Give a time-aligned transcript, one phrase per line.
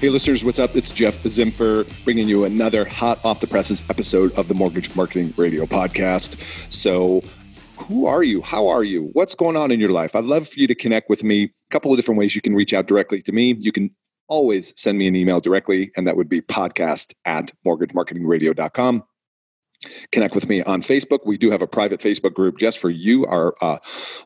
[0.00, 0.76] Hey, listeners, what's up?
[0.76, 5.34] It's Jeff Zimfer bringing you another hot off the presses episode of the Mortgage Marketing
[5.36, 6.40] Radio podcast.
[6.70, 7.20] So,
[7.76, 8.40] who are you?
[8.40, 9.10] How are you?
[9.12, 10.16] What's going on in your life?
[10.16, 11.42] I'd love for you to connect with me.
[11.44, 13.58] A couple of different ways you can reach out directly to me.
[13.60, 13.90] You can
[14.26, 19.02] always send me an email directly, and that would be podcast at mortgagemarketingradio.com.
[20.12, 21.20] Connect with me on Facebook.
[21.24, 23.78] We do have a private Facebook group just for you, our uh,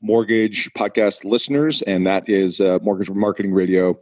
[0.02, 3.98] mortgage podcast listeners, and that is uh, Mortgage Marketing Radio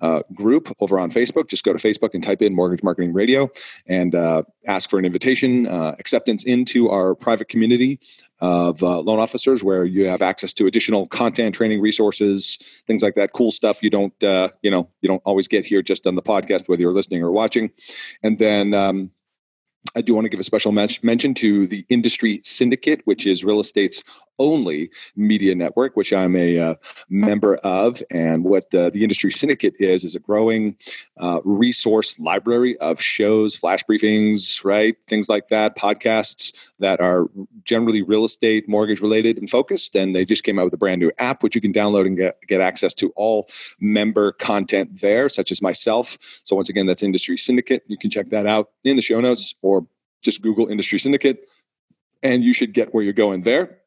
[0.00, 1.48] uh, group over on Facebook.
[1.48, 3.48] Just go to Facebook and type in Mortgage Marketing Radio
[3.86, 8.00] and uh, ask for an invitation, uh, acceptance into our private community
[8.40, 13.32] of loan officers where you have access to additional content training resources things like that
[13.32, 16.68] cool stuff you don't you know you don't always get here just on the podcast
[16.68, 17.70] whether you're listening or watching
[18.22, 19.10] and then um,
[19.94, 23.60] I do want to give a special mention to the Industry Syndicate, which is real
[23.60, 24.02] estate's
[24.38, 26.74] only media network, which I'm a uh,
[27.08, 28.02] member of.
[28.10, 30.76] And what uh, the Industry Syndicate is, is a growing
[31.18, 34.96] uh, resource library of shows, flash briefings, right?
[35.08, 37.28] Things like that, podcasts that are
[37.64, 39.96] generally real estate, mortgage related and focused.
[39.96, 42.16] And they just came out with a brand new app, which you can download and
[42.16, 43.48] get, get access to all
[43.80, 46.18] member content there, such as myself.
[46.44, 47.84] So, once again, that's Industry Syndicate.
[47.86, 49.86] You can check that out in the show notes or
[50.22, 51.40] just Google Industry Syndicate.
[52.22, 53.78] And you should get where you're going there.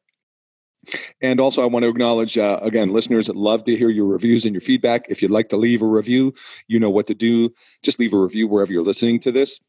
[1.20, 4.46] And also, I want to acknowledge uh, again, listeners that love to hear your reviews
[4.46, 5.06] and your feedback.
[5.10, 6.32] If you'd like to leave a review,
[6.68, 7.52] you know what to do.
[7.82, 9.60] Just leave a review wherever you're listening to this.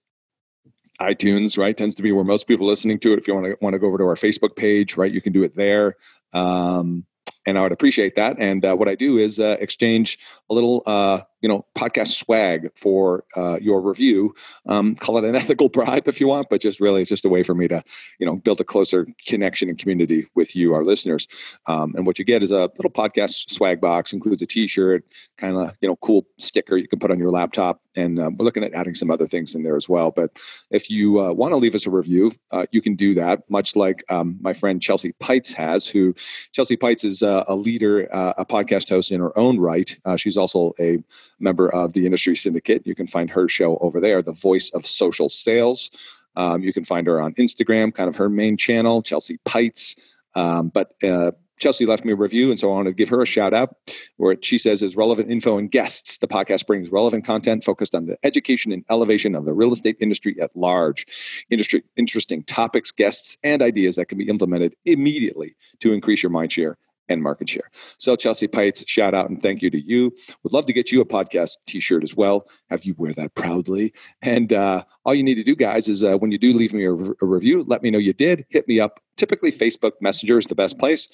[1.02, 3.20] iTunes, right, tends to be where most people are listening to it.
[3.20, 5.34] If you want to want to go over to our Facebook page, right, you can
[5.34, 5.96] do it there.
[6.32, 7.06] Um,
[7.46, 8.38] and I would appreciate that.
[8.40, 12.70] And uh, what I do is uh, exchange a little, uh, you know, podcast swag
[12.76, 14.34] for uh, your review.
[14.68, 17.30] Um, call it an ethical bribe if you want, but just really, it's just a
[17.30, 17.84] way for me to,
[18.20, 21.28] you know, build a closer connection and community with you, our listeners.
[21.66, 25.04] Um, and what you get is a little podcast swag box, includes a T-shirt,
[25.38, 27.82] kind of, you know, cool sticker you can put on your laptop.
[27.96, 30.12] And um, we're looking at adding some other things in there as well.
[30.12, 33.50] But if you uh, want to leave us a review, uh, you can do that,
[33.50, 35.88] much like um, my friend Chelsea Peitz has.
[35.88, 36.14] Who
[36.54, 39.98] Chelsea Peitz is uh, a leader, uh, a podcast host in her own right.
[40.16, 41.00] she's also a
[41.42, 42.86] member of the industry syndicate.
[42.86, 45.92] You can find her show over there, The Voice of Social Sales.
[46.36, 49.98] Um, you can find her on Instagram, kind of her main channel, Chelsea Peitz.
[50.36, 51.32] Um, but uh,
[51.62, 53.76] Chelsea left me a review, and so I want to give her a shout out
[54.18, 56.18] where she says is relevant info and guests.
[56.18, 59.96] The podcast brings relevant content focused on the education and elevation of the real estate
[60.00, 61.06] industry at large.
[61.50, 66.52] Industry interesting topics, guests, and ideas that can be implemented immediately to increase your mind
[66.52, 66.78] share
[67.12, 67.70] and market share.
[67.98, 70.12] So, Chelsea Peitz, shout out and thank you to you.
[70.44, 72.48] Would love to get you a podcast t shirt as well.
[72.70, 73.94] Have you wear that proudly.
[74.22, 76.86] And uh, all you need to do, guys, is uh, when you do leave me
[76.86, 78.46] a, a, review, let me know you did.
[78.50, 79.00] Hit me up.
[79.18, 81.10] Typically, Facebook Messenger is the best place.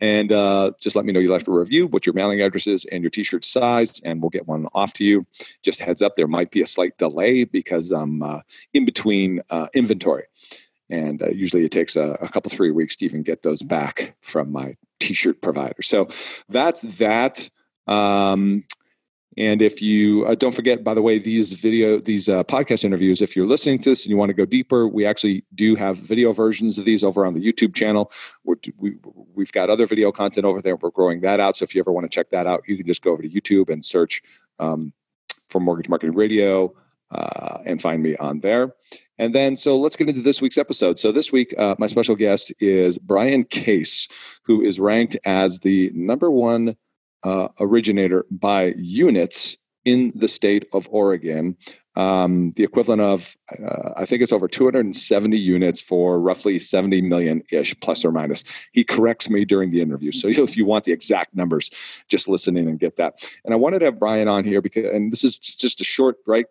[0.00, 2.84] And uh, just let me know you left a review, what your mailing address is,
[2.86, 5.26] and your t shirt size, and we'll get one off to you.
[5.62, 8.40] Just heads up, there might be a slight delay because I'm uh,
[8.72, 10.24] in between uh, inventory
[10.92, 14.14] and uh, usually it takes a, a, couple three weeks to even get those back
[14.20, 15.82] from my t-shirt provider.
[15.82, 16.08] So
[16.48, 17.48] that's that
[17.86, 18.64] um,
[19.38, 23.22] and if you uh, don't forget by the way these video these uh, podcast interviews
[23.22, 25.96] if you're listening to this and you want to go deeper we actually do have
[25.96, 28.12] video versions of these over on the youtube channel.
[28.44, 28.96] We're, we,
[29.34, 30.76] we've got other video content over there.
[30.76, 32.86] We're growing that out so if you ever want to check that out you can
[32.86, 34.22] just go over to youtube and search
[34.58, 34.92] um,
[35.48, 36.74] for mortgage marketing radio
[37.12, 38.74] uh, and find me on there.
[39.18, 40.98] And then, so let's get into this week's episode.
[40.98, 44.08] So, this week, uh, my special guest is Brian Case,
[44.44, 46.76] who is ranked as the number one
[47.22, 51.56] uh, originator by units in the state of Oregon
[51.94, 57.42] um, the equivalent of uh, I think it's over 270 units for roughly 70 million
[57.50, 58.44] ish, plus or minus.
[58.72, 61.70] He corrects me during the interview, so if you want the exact numbers,
[62.08, 63.26] just listen in and get that.
[63.44, 66.16] And I wanted to have Brian on here because, and this is just a short,
[66.26, 66.46] right,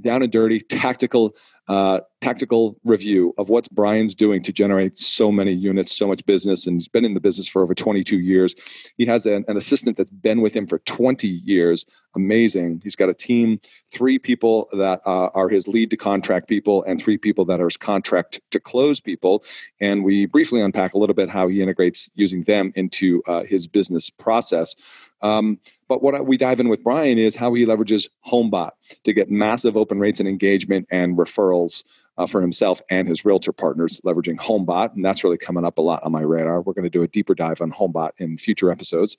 [0.00, 1.34] down and dirty, tactical
[1.70, 6.66] uh, tactical review of what Brian's doing to generate so many units, so much business,
[6.66, 8.56] and he's been in the business for over 22 years.
[8.98, 11.86] He has an, an, assistant that's been with him for 20 years.
[12.16, 12.80] Amazing.
[12.82, 17.00] He's got a team, three people that uh, are his lead to contract people, and
[17.00, 19.44] three people that are his contract to close people.
[19.80, 23.68] And we briefly unpack a little bit how he integrates using them into uh, his
[23.68, 24.74] business process.
[25.22, 25.60] Um,
[25.90, 28.70] but what we dive in with Brian is how he leverages HomeBot
[29.02, 31.82] to get massive open rates and engagement and referrals
[32.16, 34.94] uh, for himself and his realtor partners, leveraging HomeBot.
[34.94, 36.62] And that's really coming up a lot on my radar.
[36.62, 39.16] We're going to do a deeper dive on HomeBot in future episodes.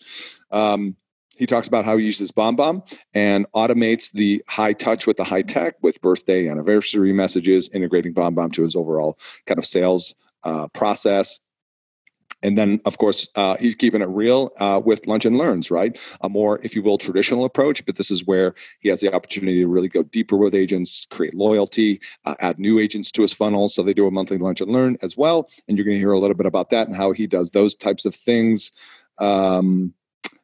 [0.50, 0.96] Um,
[1.36, 5.42] he talks about how he uses BombBomb and automates the high touch with the high
[5.42, 10.16] tech with birthday, anniversary messages, integrating BombBomb to his overall kind of sales
[10.46, 11.42] uh, process
[12.44, 15.98] and then, of course, uh, he's keeping it real uh, with Lunch and Learns, right?
[16.22, 17.86] A more, if you will, traditional approach.
[17.86, 21.36] But this is where he has the opportunity to really go deeper with agents, create
[21.36, 23.70] loyalty, uh, add new agents to his funnel.
[23.70, 25.50] So they do a monthly Lunch and Learn as well.
[25.68, 27.76] And you're going to hear a little bit about that and how he does those
[27.76, 28.72] types of things.
[29.20, 29.94] Um,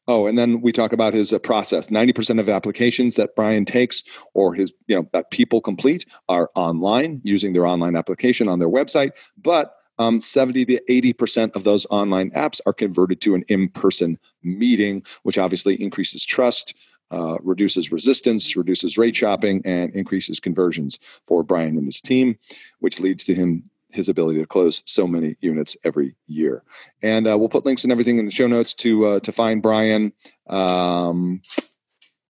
[0.10, 1.88] Oh, and then we talk about his uh, process.
[1.88, 4.04] 90% of applications that Brian takes
[4.34, 8.70] or his, you know, that people complete are online using their online application on their
[8.70, 9.12] website.
[9.38, 14.18] But um, 70 to 80% of those online apps are converted to an in person
[14.44, 16.76] meeting, which obviously increases trust,
[17.12, 22.38] uh, reduces resistance, reduces rate shopping, and increases conversions for Brian and his team,
[22.80, 26.64] which leads to him his ability to close so many units every year.
[27.02, 29.62] And uh, we'll put links and everything in the show notes to uh, to find
[29.62, 30.12] Brian.
[30.48, 31.42] Um,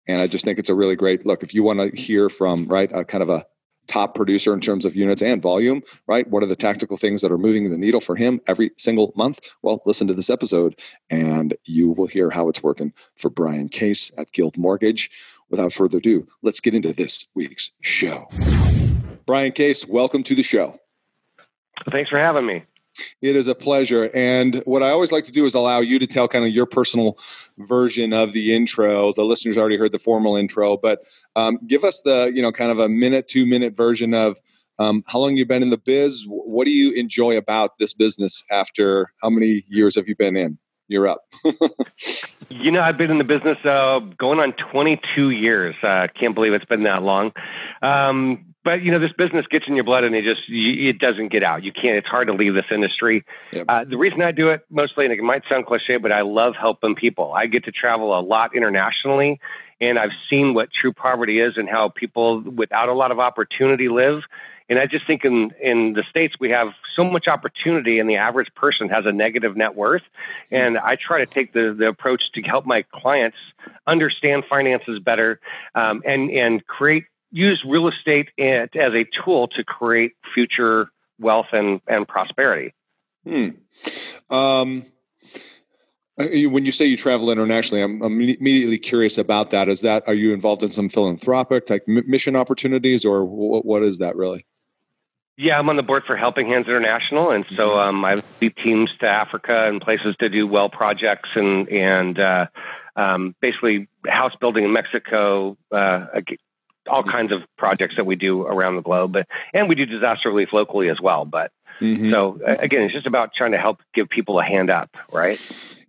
[0.06, 1.42] and I just think it's a really great look.
[1.42, 3.46] If you want to hear from right, a kind of a
[3.88, 6.28] top producer in terms of units and volume, right?
[6.28, 9.40] What are the tactical things that are moving the needle for him every single month?
[9.62, 10.78] Well, listen to this episode
[11.10, 15.10] and you will hear how it's working for Brian Case at Guild Mortgage.
[15.50, 18.28] Without further ado, let's get into this week's show.
[19.24, 20.78] Brian Case, welcome to the show.
[21.90, 22.64] Thanks for having me.
[23.22, 24.10] It is a pleasure.
[24.14, 26.66] And what I always like to do is allow you to tell kind of your
[26.66, 27.18] personal
[27.58, 29.12] version of the intro.
[29.12, 31.00] The listeners already heard the formal intro, but
[31.36, 34.36] um, give us the, you know, kind of a minute, two minute version of
[34.78, 36.24] um, how long you've been in the biz.
[36.26, 40.58] What do you enjoy about this business after how many years have you been in?
[40.88, 41.20] You're up.
[42.48, 45.74] you know, I've been in the business uh, going on 22 years.
[45.82, 47.32] I uh, can't believe it's been that long.
[47.82, 50.98] Um, but you know this business gets in your blood and it just you, it
[50.98, 51.64] doesn't get out.
[51.64, 53.24] You can't it's hard to leave this industry.
[53.50, 53.64] Yep.
[53.66, 56.52] uh, the reason i do it mostly and it might sound cliche but i love
[56.54, 57.32] helping people.
[57.32, 59.40] I get to travel a lot internationally
[59.80, 63.88] and i've seen what true poverty is and how people without a lot of opportunity
[63.88, 64.20] live.
[64.68, 68.16] And i just think in in the states we have so much opportunity and the
[68.16, 70.02] average person has a negative net worth.
[70.50, 73.38] And i try to take the the approach to help my clients
[73.86, 75.40] understand finances better
[75.74, 81.80] um, and and create use real estate as a tool to create future wealth and,
[81.86, 82.74] and prosperity.
[83.24, 83.48] Hmm.
[84.30, 84.84] Um,
[86.18, 89.68] uh, when you say you travel internationally, I'm, I'm, immediately curious about that.
[89.68, 93.98] Is that are you involved in some philanthropic like mission opportunities, or what, what is
[93.98, 94.44] that really?
[95.36, 97.96] Yeah, I'm on the board for Helping Hands International, and so mm-hmm.
[97.96, 102.46] um, I lead teams to Africa and places to do well projects and and uh,
[102.96, 106.06] um, basically house building in Mexico, uh,
[106.88, 110.28] all kinds of projects that we do around the globe, but, and we do disaster
[110.28, 111.24] relief locally as well.
[111.24, 112.10] But mm-hmm.
[112.10, 115.40] so again, it's just about trying to help give people a hand up, right?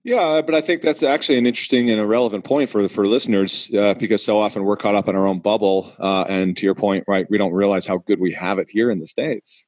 [0.03, 3.69] Yeah, but I think that's actually an interesting and a relevant point for for listeners
[3.77, 6.75] uh, because so often we're caught up in our own bubble, uh, and to your
[6.75, 9.65] point, right, we don't realize how good we have it here in the states.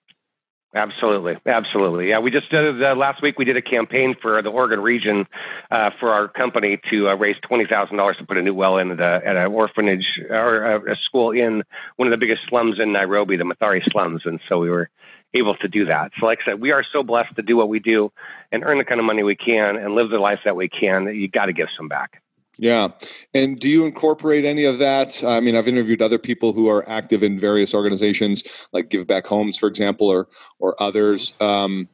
[0.73, 2.07] Absolutely, absolutely.
[2.09, 3.37] Yeah, we just did uh, last week.
[3.37, 5.27] We did a campaign for the Oregon region
[5.69, 8.77] uh, for our company to uh, raise twenty thousand dollars to put a new well
[8.77, 11.63] in the, at an orphanage or a, school in
[11.97, 14.89] one of the biggest slums in Nairobi, the Mathare slums, and so we were
[15.33, 16.11] able to do that.
[16.17, 18.09] So, like I said, we are so blessed to do what we do
[18.53, 21.03] and earn the kind of money we can and live the life that we can.
[21.03, 22.21] That you got to give some back.
[22.61, 22.89] Yeah.
[23.33, 25.23] And do you incorporate any of that?
[25.23, 29.25] I mean, I've interviewed other people who are active in various organizations like Give Back
[29.25, 30.27] Homes, for example, or
[30.59, 31.33] or others.
[31.39, 31.89] Um,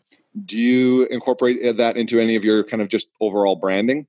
[0.45, 4.07] do you incorporate that into any of your kind of just overall branding?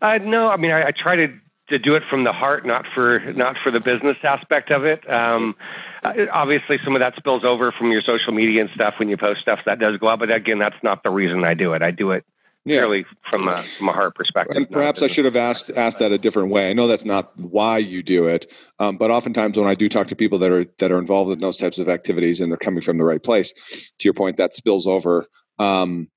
[0.00, 1.26] Uh, no, I mean, I, I try to
[1.70, 5.10] to do it from the heart, not for not for the business aspect of it.
[5.10, 5.56] Um,
[6.04, 9.16] uh, obviously, some of that spills over from your social media and stuff when you
[9.16, 10.20] post stuff that does go out.
[10.20, 11.82] But again, that's not the reason I do it.
[11.82, 12.24] I do it
[12.64, 12.78] yeah.
[12.80, 14.56] purely from a from a heart perspective.
[14.56, 16.70] And perhaps I should have asked asked that a different way.
[16.70, 20.06] I know that's not why you do it, um, but oftentimes when I do talk
[20.08, 22.82] to people that are that are involved in those types of activities and they're coming
[22.82, 25.26] from the right place, to your point, that spills over.
[25.58, 26.08] Um,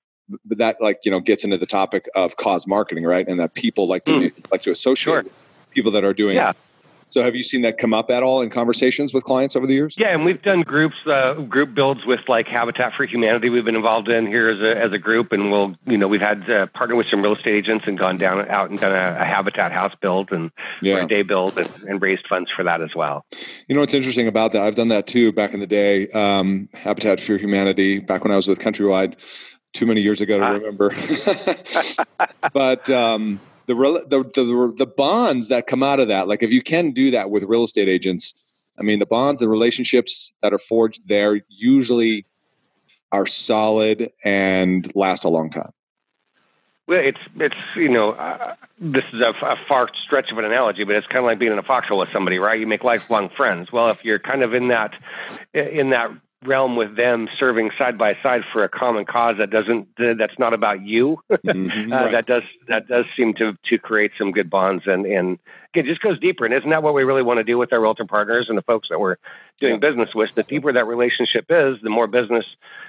[0.46, 3.28] but that like you know gets into the topic of cause marketing, right?
[3.28, 4.52] And that people like to mm.
[4.52, 5.24] like to associate sure.
[5.72, 6.54] people that are doing yeah.
[7.14, 9.76] So have you seen that come up at all in conversations with clients over the
[9.76, 9.94] years?
[10.00, 13.52] Yeah, and we've done groups, uh, group builds with like Habitat for Humanity.
[13.52, 16.22] We've been involved in here as a, as a group, and we'll, you know, we've
[16.22, 19.22] had uh, partnered with some real estate agents and gone down out and done a,
[19.22, 20.50] a Habitat house build and
[20.82, 21.04] yeah.
[21.04, 23.24] a day build and, and, raised funds for that as well.
[23.68, 24.64] You know what's interesting about that?
[24.64, 26.10] I've done that too back in the day.
[26.14, 29.20] Um, Habitat for Humanity, back when I was with Countrywide,
[29.74, 30.54] too many years ago to uh.
[30.54, 30.96] remember.
[32.54, 33.76] but um, the,
[34.08, 37.30] the the the bonds that come out of that, like if you can do that
[37.30, 38.34] with real estate agents,
[38.78, 42.26] I mean, the bonds and relationships that are forged there usually
[43.12, 45.72] are solid and last a long time.
[46.88, 50.84] Well, it's it's you know uh, this is a, a, far stretch of an analogy,
[50.84, 52.60] but it's kind of like being in a foxhole with somebody, right?
[52.60, 53.72] You make lifelong friends.
[53.72, 54.92] Well, if you're kind of in that
[55.54, 56.10] in that
[56.46, 60.54] realm with them serving side by side for a common cause that doesn't that's not
[60.54, 62.12] about you mm-hmm, uh, right.
[62.12, 65.40] that does that does seem to to create some good bonds and and
[65.74, 67.82] it just goes deeper and isn't that what we really want to do with our
[67.82, 69.18] realtor partners and the folks that we're
[69.60, 69.90] doing yeah.
[69.90, 72.46] business with the deeper that relationship is the more business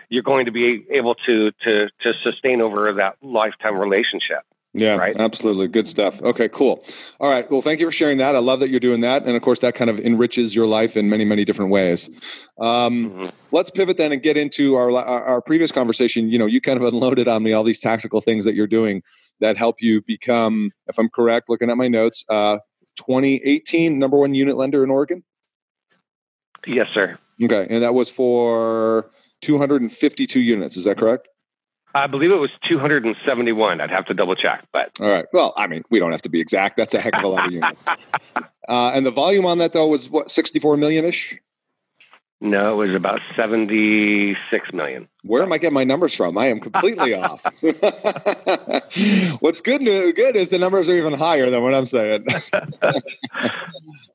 [0.09, 4.45] you're going to be able to to to sustain over that lifetime relationship
[4.75, 5.17] yeah, right?
[5.17, 5.69] absolutely.
[5.69, 6.21] Good stuff.
[6.21, 6.85] Okay, cool.
[7.21, 7.49] All right.
[7.49, 8.35] Well, thank you for sharing that.
[8.35, 9.25] I love that you're doing that.
[9.25, 12.11] And of course, that kind of enriches your life in many, many different ways.
[12.59, 13.29] Um, mm-hmm.
[13.53, 16.29] Let's pivot then and get into our, our previous conversation.
[16.29, 19.03] You know, you kind of unloaded on me all these tactical things that you're doing
[19.41, 22.59] that help you become, if I'm correct, looking at my notes, uh,
[22.97, 25.23] 2018 number one unit lender in Oregon?
[26.67, 27.19] Yes, sir.
[27.43, 27.67] Okay.
[27.71, 29.11] And that was for
[29.43, 30.77] 252 units.
[30.77, 31.29] Is that correct?
[31.95, 33.81] I believe it was 271.
[33.81, 35.27] I'd have to double check, but all right.
[35.33, 36.77] Well, I mean, we don't have to be exact.
[36.77, 37.87] That's a heck of a lot of units.
[38.69, 41.39] Uh, and the volume on that though was what 64 million ish.
[42.41, 45.09] No, it was about 76 million.
[45.23, 46.37] Where am I getting my numbers from?
[46.37, 47.41] I am completely off.
[49.41, 52.27] What's good good is the numbers are even higher than what I'm saying.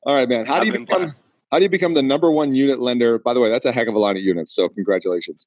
[0.04, 0.46] All right, man.
[0.46, 1.14] How do you become
[1.50, 3.18] how do you become the number one unit lender?
[3.18, 4.52] By the way, that's a heck of a lot of units.
[4.52, 5.46] So congratulations.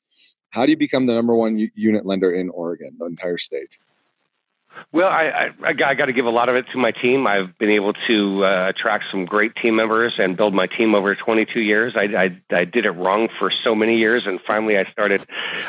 [0.49, 3.77] How do you become the number one unit lender in Oregon, the entire state?
[4.91, 7.25] Well, I, I, I got to give a lot of it to my team.
[7.25, 11.15] I've been able to uh, attract some great team members and build my team over
[11.15, 11.93] 22 years.
[11.95, 15.21] I, I, I did it wrong for so many years, and finally I started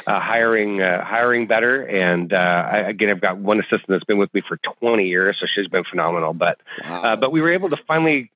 [0.06, 1.82] uh, hiring uh, hiring better.
[1.82, 5.36] And uh, I, again, I've got one assistant that's been with me for 20 years,
[5.40, 6.34] so she's been phenomenal.
[6.34, 7.02] But wow.
[7.02, 8.30] Uh, but we were able to finally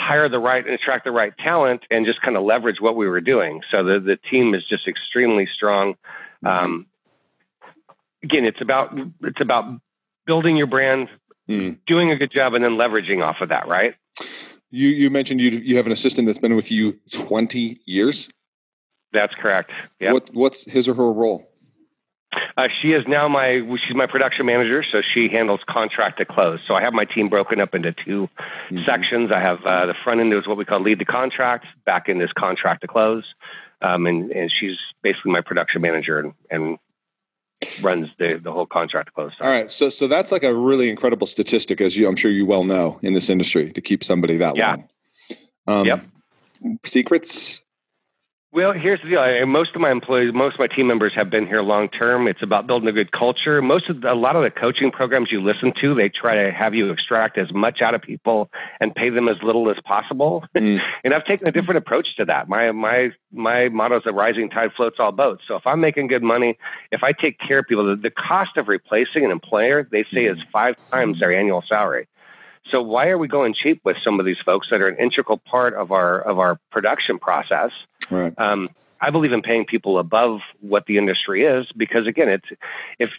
[0.00, 3.06] hire the right and attract the right talent and just kind of leverage what we
[3.08, 3.60] were doing.
[3.70, 5.94] So the, the team is just extremely strong.
[6.44, 6.46] Mm-hmm.
[6.46, 6.86] Um,
[8.22, 9.80] again, it's about, it's about
[10.26, 11.08] building your brand,
[11.48, 11.78] mm.
[11.86, 13.68] doing a good job and then leveraging off of that.
[13.68, 13.94] Right.
[14.70, 18.30] You, you mentioned you, you have an assistant that's been with you 20 years.
[19.12, 19.72] That's correct.
[19.98, 20.12] Yeah.
[20.12, 21.49] What, what's his or her role?
[22.56, 26.60] Uh, she is now my she's my production manager, so she handles contract to close.
[26.66, 28.78] So I have my team broken up into 2 mm-hmm.
[28.86, 29.30] sections.
[29.32, 32.22] I have uh, the front end is what we call lead to contract, back end
[32.22, 33.24] is contract to close,
[33.82, 36.78] um, and and she's basically my production manager and, and
[37.82, 39.32] runs the the whole contract to close.
[39.40, 42.46] All right, so so that's like a really incredible statistic, as you I'm sure you
[42.46, 44.70] well know in this industry to keep somebody that yeah.
[44.70, 44.88] long.
[45.66, 46.04] Um, yep.
[46.84, 47.62] Secrets
[48.52, 49.46] well, here's the deal.
[49.46, 52.26] Most of my employees, most of my team members have been here long term.
[52.26, 53.62] It's about building a good culture.
[53.62, 56.50] Most of the, a lot of the coaching programs you listen to, they try to
[56.50, 60.44] have you extract as much out of people and pay them as little as possible.
[60.60, 60.78] Mm.
[61.04, 62.48] and I've taken a different approach to that.
[62.48, 65.44] My my my motto is a rising tide floats all boats.
[65.48, 66.58] So if I'm making good money,
[66.92, 70.26] if I take care of people, the, the cost of replacing an employer, they say,
[70.26, 72.08] is five times their annual salary.
[72.70, 75.38] So why are we going cheap with some of these folks that are an integral
[75.38, 77.70] part of our of our production process?
[78.10, 78.32] Right.
[78.38, 82.46] Um, I believe in paying people above what the industry is because again, it's
[82.98, 83.10] if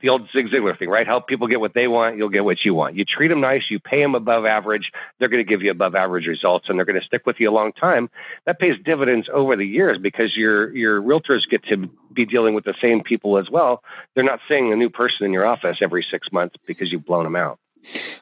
[0.00, 1.06] the old Zig Ziglar thing, right?
[1.06, 2.96] Help people get what they want, you'll get what you want.
[2.96, 5.94] You treat them nice, you pay them above average, they're going to give you above
[5.94, 8.08] average results, and they're going to stick with you a long time.
[8.46, 12.64] That pays dividends over the years because your your realtors get to be dealing with
[12.64, 13.82] the same people as well.
[14.14, 17.24] They're not seeing a new person in your office every six months because you've blown
[17.24, 17.58] them out.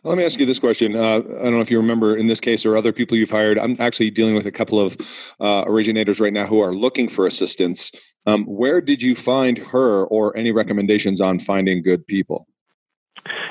[0.05, 0.95] Let me ask you this question.
[0.97, 3.59] Uh, I don't know if you remember in this case or other people you've hired.
[3.59, 4.97] I'm actually dealing with a couple of
[5.41, 7.91] uh, originators right now who are looking for assistance.
[8.27, 12.47] Um, where did you find her or any recommendations on finding good people?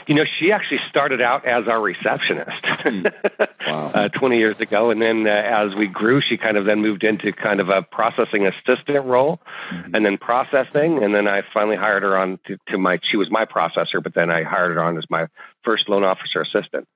[0.07, 3.05] You know, she actually started out as our receptionist Hmm.
[3.67, 3.91] wow.
[3.93, 4.89] uh, 20 years ago.
[4.89, 7.81] And then uh, as we grew, she kind of then moved into kind of a
[7.81, 9.41] processing assistant role
[9.73, 9.93] Mhm.
[9.93, 11.03] and then processing.
[11.03, 14.13] And then I finally hired her on to, to my, she was my processor, but
[14.15, 15.27] then I hired her on as my
[15.67, 16.87] first loan officer assistant.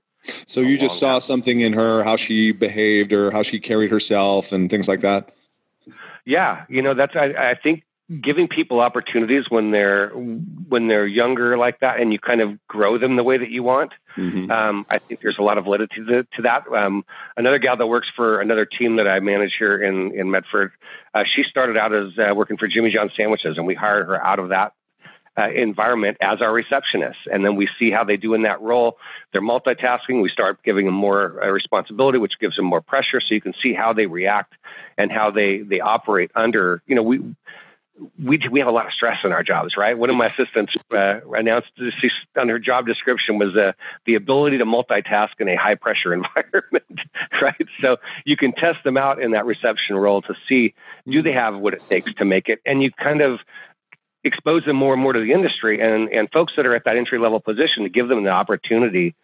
[0.45, 1.21] So you just saw time.
[1.21, 5.33] something in her, how she behaved or how she carried herself and things like that.
[6.25, 6.65] Yeah.
[6.69, 7.83] You know, that's, I, I think
[8.21, 12.97] giving people opportunities when they're, when they're younger like that and you kind of grow
[12.97, 13.93] them the way that you want.
[14.17, 14.51] Mhm.
[14.51, 16.67] Um, I think there's a lot of validity to, to that.
[16.67, 17.03] Um,
[17.37, 20.71] another gal that works for another team that I manage here in in Medford,
[21.15, 24.19] uh, she started out as uh, working for Jimmy John Sandwiches, and we hired her
[24.21, 24.73] out of that
[25.37, 27.27] uh, environment as our receptionists.
[27.31, 28.97] And then we see how they do in that role.
[29.31, 30.21] They're multitasking.
[30.21, 33.53] We start giving them more uh, responsibility, which gives them more pressure, so you can
[33.61, 34.53] see how they react
[34.97, 36.81] and how they they operate under.
[36.85, 37.19] You know, we
[38.23, 39.97] we we have a lot of stress in our jobs, right?
[39.97, 41.69] One of my assistants uh, announced
[41.99, 43.73] she's, on her job description was uh,
[44.05, 46.99] the ability to multitask in a high pressure environment,
[47.41, 47.67] right?
[47.81, 50.73] So you can test them out in that reception role to see
[51.07, 53.39] do they have what it takes to make it, and you kind of
[54.23, 56.97] expose them more and more to the industry and and folks that are at that
[56.97, 59.15] entry level position to give them the opportunity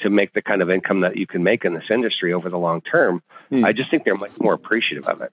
[0.00, 2.58] to make the kind of income that you can make in this industry over the
[2.58, 3.22] long term.
[3.48, 3.64] Hmm.
[3.64, 5.32] I just think they're much more appreciative of it.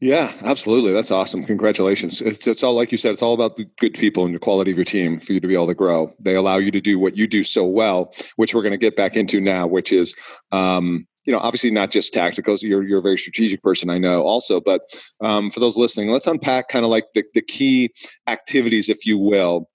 [0.00, 0.92] Yeah, absolutely.
[0.92, 1.44] That's awesome.
[1.44, 2.20] Congratulations.
[2.20, 3.12] It's, it's all like you said.
[3.12, 5.48] It's all about the good people and the quality of your team for you to
[5.48, 6.12] be able to grow.
[6.18, 8.96] They allow you to do what you do so well, which we're going to get
[8.96, 9.66] back into now.
[9.66, 10.14] Which is,
[10.52, 12.62] um, you know, obviously not just tacticals.
[12.62, 14.60] You're you're a very strategic person, I know, also.
[14.60, 14.82] But
[15.20, 17.90] um, for those listening, let's unpack kind of like the the key
[18.26, 19.68] activities, if you will,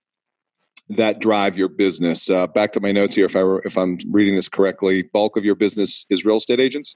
[0.89, 2.29] that drive your business.
[2.29, 3.25] Uh, back to my notes here.
[3.25, 6.60] If I were, if I'm reading this correctly, bulk of your business is real estate
[6.60, 6.96] agents.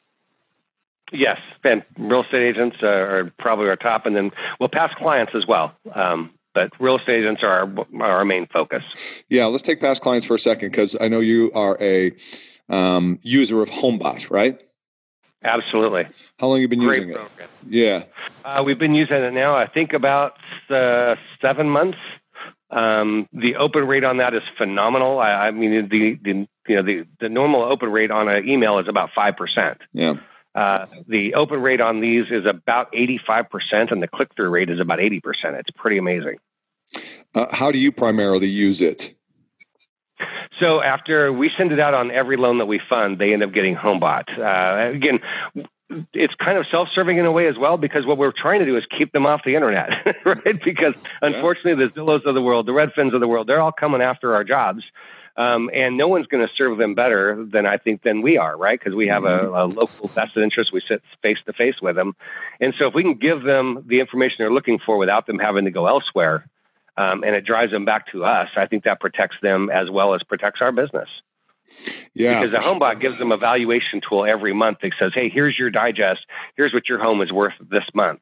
[1.12, 5.46] Yes, and real estate agents are, probably our top, and then we'll pass clients as
[5.46, 5.72] well.
[5.94, 8.84] Um, but real estate agents are our, are our main focus.
[9.30, 12.14] Yeah, let's take past clients for a second because I know you are a
[12.74, 14.60] um, user of HomeBot, right?
[15.46, 16.06] Absolutely,
[16.40, 17.50] How long have you been great using it?
[17.68, 18.04] Yeah,
[18.46, 20.34] Uh, we've been using it now, I think, about
[20.70, 21.98] uh, seven months.
[22.72, 25.20] Um, the open rate on that is phenomenal.
[25.20, 28.80] I, I mean, the, the you know the the normal open rate on an email
[28.80, 29.78] is about five percent.
[29.94, 30.14] yeah.
[30.56, 34.50] Uh, the open rate on these is about eighty five percent, and the click through
[34.50, 35.56] rate is about eighty percent.
[35.58, 36.38] It's pretty amazing.
[37.36, 39.14] Uh, how do you primarily use it?
[40.60, 43.54] So after we send it out on every loan that we fund, they end up
[43.54, 44.38] getting HomeBot.
[44.38, 45.20] Uh, again,
[46.14, 48.78] it's kind of self-serving in a way as well because what we're trying to do
[48.78, 49.90] is keep them off the internet,
[50.26, 50.64] right?
[50.64, 54.02] Because unfortunately, the Zillows of the world, the Redfins of the world, they're all coming
[54.02, 54.84] after our jobs.
[55.36, 58.56] Um, and no one's going to serve them better than I think than we are,
[58.56, 58.80] right?
[58.80, 60.72] Because we have a, a local vested interest.
[60.72, 62.14] We sit face to face with them,
[62.60, 65.66] and so if we can give them the information they're looking for without them having
[65.66, 66.48] to go elsewhere,
[66.98, 70.14] um, and it drives them back to us, I think that protects them as well
[70.14, 71.10] as protects our business.
[72.14, 72.74] Yeah, because the sure.
[72.74, 76.22] HomeBot gives them a valuation tool every month that says, "Hey, here's your digest.
[76.56, 78.22] Here's what your home is worth this month."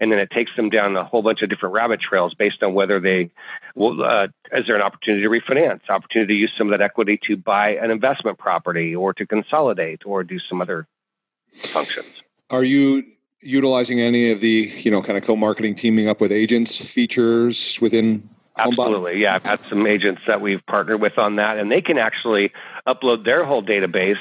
[0.00, 2.72] And then it takes them down a whole bunch of different rabbit trails based on
[2.72, 3.30] whether they,
[3.74, 7.18] well, uh, is there an opportunity to refinance, opportunity to use some of that equity
[7.26, 10.86] to buy an investment property or to consolidate or do some other
[11.54, 12.22] functions.
[12.48, 13.04] Are you
[13.42, 18.28] utilizing any of the you know kind of co-marketing, teaming up with agents features within?
[18.56, 19.20] Absolutely.
[19.20, 19.36] Yeah.
[19.36, 22.52] I've had some agents that we've partnered with on that, and they can actually
[22.86, 24.18] upload their whole database.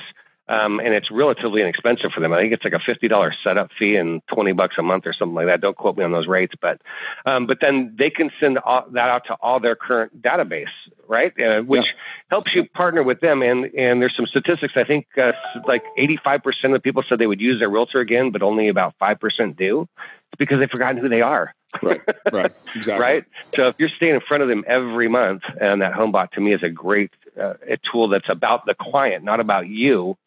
[0.50, 2.34] Um, and it's relatively inexpensive for them.
[2.34, 5.14] I think it's like a fifty dollars setup fee and twenty bucks a month or
[5.14, 5.62] something like that.
[5.62, 6.82] Don't quote me on those rates, but
[7.28, 10.66] um, but then they can send all, that out to all their current database,
[11.08, 11.32] right?
[11.40, 11.92] Uh, which Yeah.
[12.32, 13.44] helps you partner with them.
[13.44, 14.74] And and there's some statistics.
[14.76, 15.34] I think uh,
[15.68, 18.42] like eighty five percent of the people said they would use their realtor again, but
[18.42, 19.88] only about five percent do.
[20.32, 21.54] It's because they've forgotten who they are.
[21.84, 22.02] Right,
[22.34, 23.04] right, exactly.
[23.04, 23.24] Right.
[23.56, 26.56] So if you're staying in front of them every month, and that HomeBot to me
[26.56, 30.18] is a great uh, a tool that's about the client, not about you,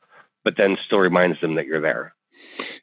[0.44, 2.14] but then still reminds them that you're there.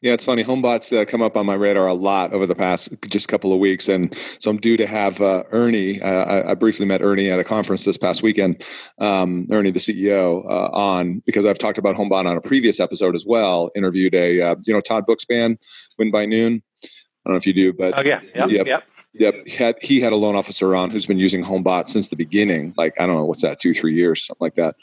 [0.01, 0.43] Yeah, it's funny.
[0.43, 3.59] Homebots uh, come up on my radar a lot over the past just couple of
[3.59, 6.01] weeks, and so I'm due to have uh, Ernie.
[6.01, 8.63] Uh, I, I briefly met Ernie at a conference this past weekend.
[8.99, 13.15] Um, Ernie, the CEO, uh, on because I've talked about Homebot on a previous episode
[13.15, 13.71] as well.
[13.75, 15.57] Interviewed a uh, you know Todd Bookspan,
[15.97, 16.61] Win by Noon.
[16.83, 16.87] I
[17.25, 18.21] don't know if you do, but Oh yeah.
[18.35, 18.49] Yep.
[18.49, 18.67] Yep.
[18.67, 18.83] Yep.
[19.13, 22.15] Yep, he had he had a loan officer on who's been using HomeBot since the
[22.15, 22.73] beginning.
[22.77, 24.75] Like I don't know what's that, two three years, something like that,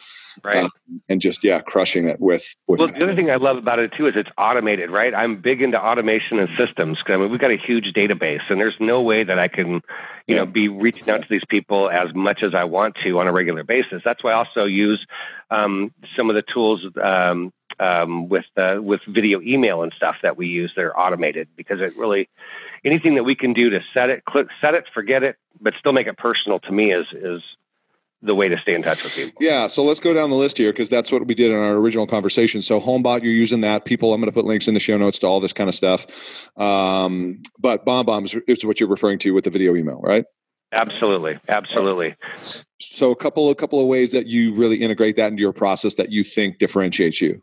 [0.45, 0.65] Right.
[0.65, 0.71] Um,
[1.09, 2.79] and just yeah, crushing it with with.
[2.81, 5.15] Well, the other thing I love about it too is it's automated, right?
[5.15, 6.99] I'm big into automation and systems.
[7.03, 9.75] 'cause, I mean, we've got a huge database, and there's no way that I can,
[10.27, 10.37] you Yeah.
[10.39, 13.33] know, be reaching out to these people as much as I want to on a
[13.33, 14.03] regular basis.
[14.05, 15.07] That's why I also use
[15.51, 20.37] um, some of the tools um, um, with uh, with video email and stuff that
[20.37, 22.29] we use that are automated because it really
[22.87, 25.93] anything that we can do to set it, click, set it, forget it, but still
[25.93, 27.43] make it personal to me is is
[28.23, 29.35] the way to stay in touch with people.
[29.41, 31.75] Yeah, so let's go down the list here because that's what we did in our
[31.75, 32.63] original conversation.
[32.63, 33.85] So HomeBot, you're using that.
[33.85, 35.75] People, I'm going to put links in the show notes to all this kind of
[35.75, 36.07] stuff.
[36.57, 40.25] Um, but BombBomb is, is what you're referring to with the video email, right?
[40.73, 42.17] Absolutely, absolutely.
[42.81, 45.95] So a couple a couple of ways that you really integrate that into your process
[45.95, 47.41] that you think differentiates you.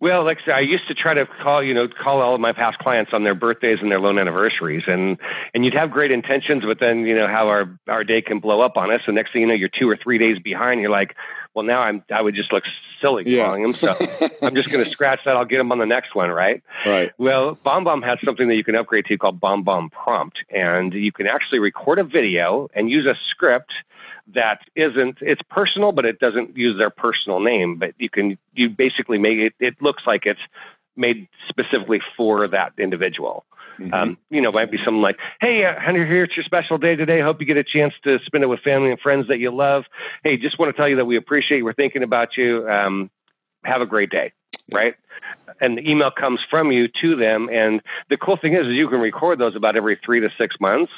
[0.00, 2.40] Well, like I said, I used to try to call, you know, call all of
[2.40, 5.18] my past clients on their birthdays and their loan anniversaries, and
[5.52, 8.62] and you'd have great intentions, but then you know how our our day can blow
[8.62, 10.80] up on us, and next thing you know, you're two or three days behind.
[10.80, 11.14] You're like,
[11.54, 12.64] well, now I'm I would just look
[13.00, 13.44] silly Yeah.
[13.44, 13.94] calling them, so
[14.42, 15.36] I'm just going to scratch that.
[15.36, 16.62] I'll get them on the next one, right?
[16.86, 17.12] Right.
[17.18, 21.26] Well, BombBomb has something that you can upgrade to called BombBomb Prompt, and you can
[21.26, 23.72] actually record a video and use a script
[24.34, 27.76] that isn't it's personal, but it doesn't use their personal name.
[27.76, 29.54] But you can you basically make it.
[29.60, 30.40] It looks like it's
[30.96, 33.44] made specifically for that individual.
[33.78, 33.94] Mhm.
[33.94, 36.96] Um, you know, might be something like, "Hey, uh, Hunter, here it's your special day
[36.96, 37.20] today.
[37.20, 39.86] Hope you get a chance to spend it with family and friends that you love.
[40.24, 41.64] Hey, just want to tell you that we appreciate you.
[41.64, 42.68] We're thinking about you.
[42.68, 43.10] Um,
[43.64, 44.32] have a great day."
[44.72, 44.94] Right,
[45.60, 47.48] and the email comes from you to them.
[47.50, 50.60] And the cool thing is, is you can record those about every three to six
[50.60, 50.92] months,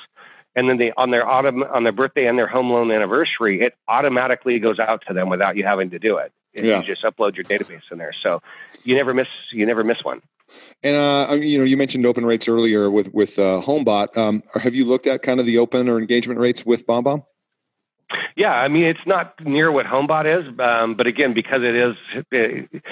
[0.54, 3.74] and then they on their autumn on their birthday and their home loan anniversary, it
[3.88, 6.32] automatically goes out to them without you having to do it.
[6.54, 6.80] Yeah.
[6.80, 8.42] You just upload your database in there, so
[8.84, 10.20] you never miss you never miss one.
[10.82, 14.16] And uh, you know, you mentioned open rates earlier with with uh, HomeBot.
[14.16, 17.24] Um, have you looked at kind of the open or engagement rates with BombBomb?
[18.36, 22.82] Yeah, I mean it's not near what HomeBot is, um, but again, because it is,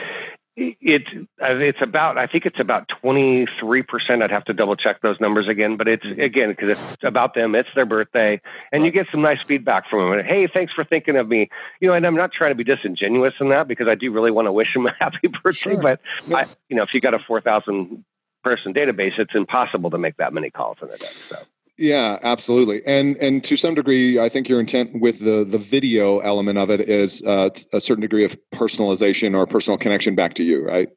[0.57, 1.03] it,
[1.41, 4.23] uh, it's about I think it's about twenty three percent.
[4.23, 7.55] I'd have to double check those numbers again, but it's again because it's about them.
[7.55, 8.41] It's their birthday,
[8.73, 10.25] and you get some nice feedback from them.
[10.25, 11.49] Hey, thanks for thinking of me.
[11.81, 14.31] You know, and I'm not trying to be disingenuous in that because I do really
[14.31, 15.73] want to wish them a happy birthday.
[15.75, 15.83] Sure.
[15.83, 16.37] But Yeah.
[16.37, 18.05] I, you know, if you got a four thousand
[18.43, 21.07] person database, it's impossible to make that many calls in a day.
[21.29, 21.37] So.
[21.81, 22.83] Yeah, absolutely.
[22.87, 26.71] And and to some degree, I think your intent with the the video element of
[26.71, 30.89] it is uh, a certain degree of personalization or personal connection back to you, right?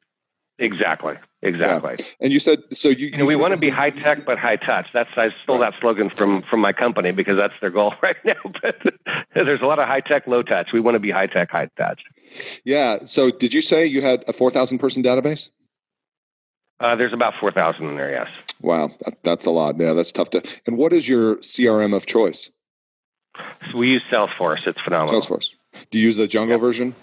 [0.59, 1.15] Exactly.
[1.41, 1.97] Exactly.
[2.19, 2.89] And you said so.
[2.89, 4.87] You, You know, we want to be high tech but high touch.
[4.93, 8.33] That's I stole that slogan from from my company because that's their goal right now.
[8.61, 8.75] But
[9.33, 10.69] there's a lot of high tech, low touch.
[10.73, 12.01] We want to be high tech, high touch.
[12.65, 13.05] Yeah.
[13.05, 15.49] So did you say you had a four thousand person database?
[16.79, 18.11] Uh, there's about four thousand in there.
[18.11, 18.27] Yes.
[18.61, 19.79] Wow, that, that's a lot.
[19.79, 20.41] Yeah, that's tough to.
[20.67, 22.49] And what is your CRM of choice?
[23.71, 24.67] So we use Salesforce.
[24.67, 25.19] It's phenomenal.
[25.21, 25.49] Salesforce.
[25.91, 26.95] Do you use the Jungo version?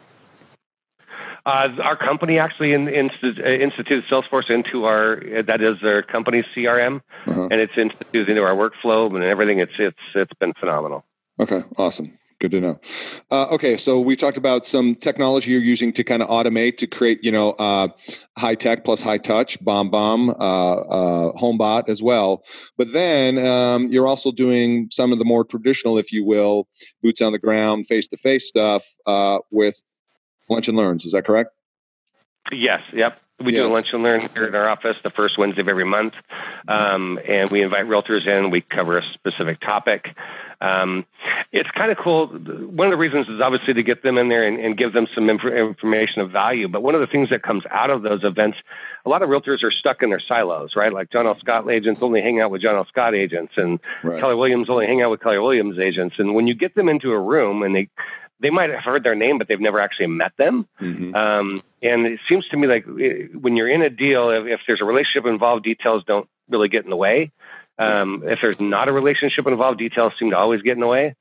[1.46, 6.44] Uh, our company actually in, insti- uh, instituted Salesforce into our that is their company's
[6.54, 7.48] CRM, Uh-huh.
[7.50, 9.58] and it's instituted into our workflow and everything.
[9.58, 11.04] It's it's it's been phenomenal.
[11.40, 12.12] Okay, awesome.
[12.40, 12.80] Good to know.
[13.30, 16.86] Uh, okay, so we talked about some technology you're using to kind of automate to
[16.86, 17.88] create, you know, uh,
[18.38, 22.42] high tech plus high touch, bomb bomb, uh, uh, HomeBot as well.
[22.78, 26.66] But then um, you're also doing some of the more traditional, if you will,
[27.02, 29.84] boots on the ground, face to face stuff uh, with
[30.48, 31.04] Lunch and Learns.
[31.04, 31.50] Is that correct?
[32.50, 33.20] Yes, yep.
[33.44, 35.84] We do a lunch and learn here in our office the first Wednesday of every
[35.84, 36.12] month,
[36.68, 38.50] um, and we invite realtors in.
[38.50, 40.08] We cover a specific topic.
[40.60, 41.06] Um,
[41.52, 42.26] it's kind of cool.
[42.26, 45.06] One of the reasons is obviously to get them in there and, and give them
[45.14, 46.68] some inf- information of value.
[46.68, 48.58] But one of the things that comes out of those events,
[49.06, 50.92] a lot of realtors are stuck in their silos, right?
[50.92, 51.36] Like John L.
[51.40, 52.86] Scott agents only hang out with John L.
[52.86, 54.20] Scott agents, and Right.
[54.20, 56.16] Keller Williams only hang out with Keller Williams agents.
[56.18, 57.88] And when you get them into a room and they
[58.40, 60.66] they might have heard their name, but they've never actually met them.
[60.80, 61.14] Mhm.
[61.14, 64.60] Um, and it seems to me like eh, when you're in a deal, if, if
[64.66, 67.30] there's a relationship involved, details don't really get in the way.
[67.78, 71.14] Um, if there's not a relationship involved, details seem to always get in the way.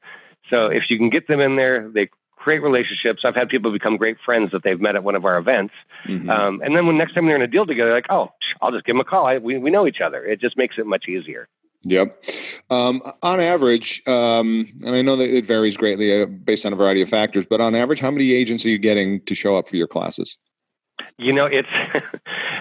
[0.50, 3.22] So if you can get them in there, they create relationships.
[3.24, 5.74] I've had people become great friends that they've met at one of our events.
[6.06, 6.30] Mhm.
[6.30, 8.72] Um, and then when next time they're in a deal together, they're like, oh, I'll
[8.72, 9.26] just give them a call.
[9.26, 10.26] I, we, we know each other.
[10.26, 11.48] It just makes it much easier.
[11.84, 12.24] Yep.
[12.70, 16.76] Um, on average, um, and I know that it varies greatly uh, based on a
[16.76, 19.70] variety of factors, but on average, how many agents are you getting to show up
[19.70, 20.38] for your classes?
[21.18, 21.70] You know, it's,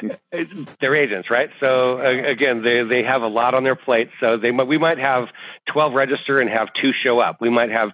[0.33, 0.51] it's
[0.81, 1.51] they're agents, right?
[1.59, 4.11] So uh, again, they they have a lot on their plate.
[4.21, 5.29] So they we might have
[5.73, 7.39] twelve register and have two show up.
[7.41, 7.91] We might have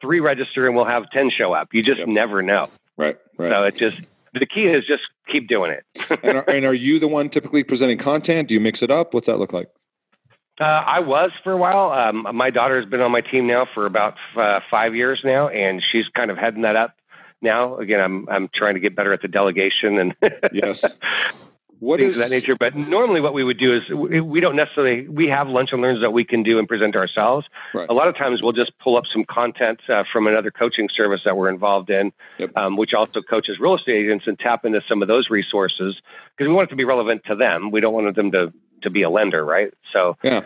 [0.00, 1.68] three register and we'll have ten show up.
[1.72, 2.08] You just Yep.
[2.08, 2.68] never know.
[2.96, 3.16] Right.
[3.38, 3.50] Right.
[3.50, 3.96] So it just
[4.34, 5.84] the key is just keep doing it.
[6.22, 8.48] and, are, and are you the one typically presenting content?
[8.48, 9.14] Do you mix it up?
[9.14, 9.68] What's that look like?
[10.60, 11.92] Uh, I was for a while.
[11.92, 15.48] Um, my daughter has been on my team now for about uh, five years now,
[15.48, 16.96] and she's kind of heading that up
[17.40, 17.76] now.
[17.78, 20.16] Again, I'm I'm trying to get better at the delegation and
[20.52, 20.84] Yes.
[21.80, 22.56] What things is of that nature.
[22.58, 25.80] But normally, what we would do is we, we don't necessarily we have lunch and
[25.80, 27.46] learns that we can do and present ourselves.
[27.72, 27.88] Right.
[27.88, 31.20] A lot of times, we'll just pull up some content uh, from another coaching service
[31.24, 32.56] that we're involved in, Yep.
[32.56, 36.00] um, which also coaches real estate agents, and tap into some of those resources
[36.36, 37.70] because we want it to be relevant to them.
[37.70, 39.72] We don't want them to to be a lender, right?
[39.92, 40.42] So Yeah.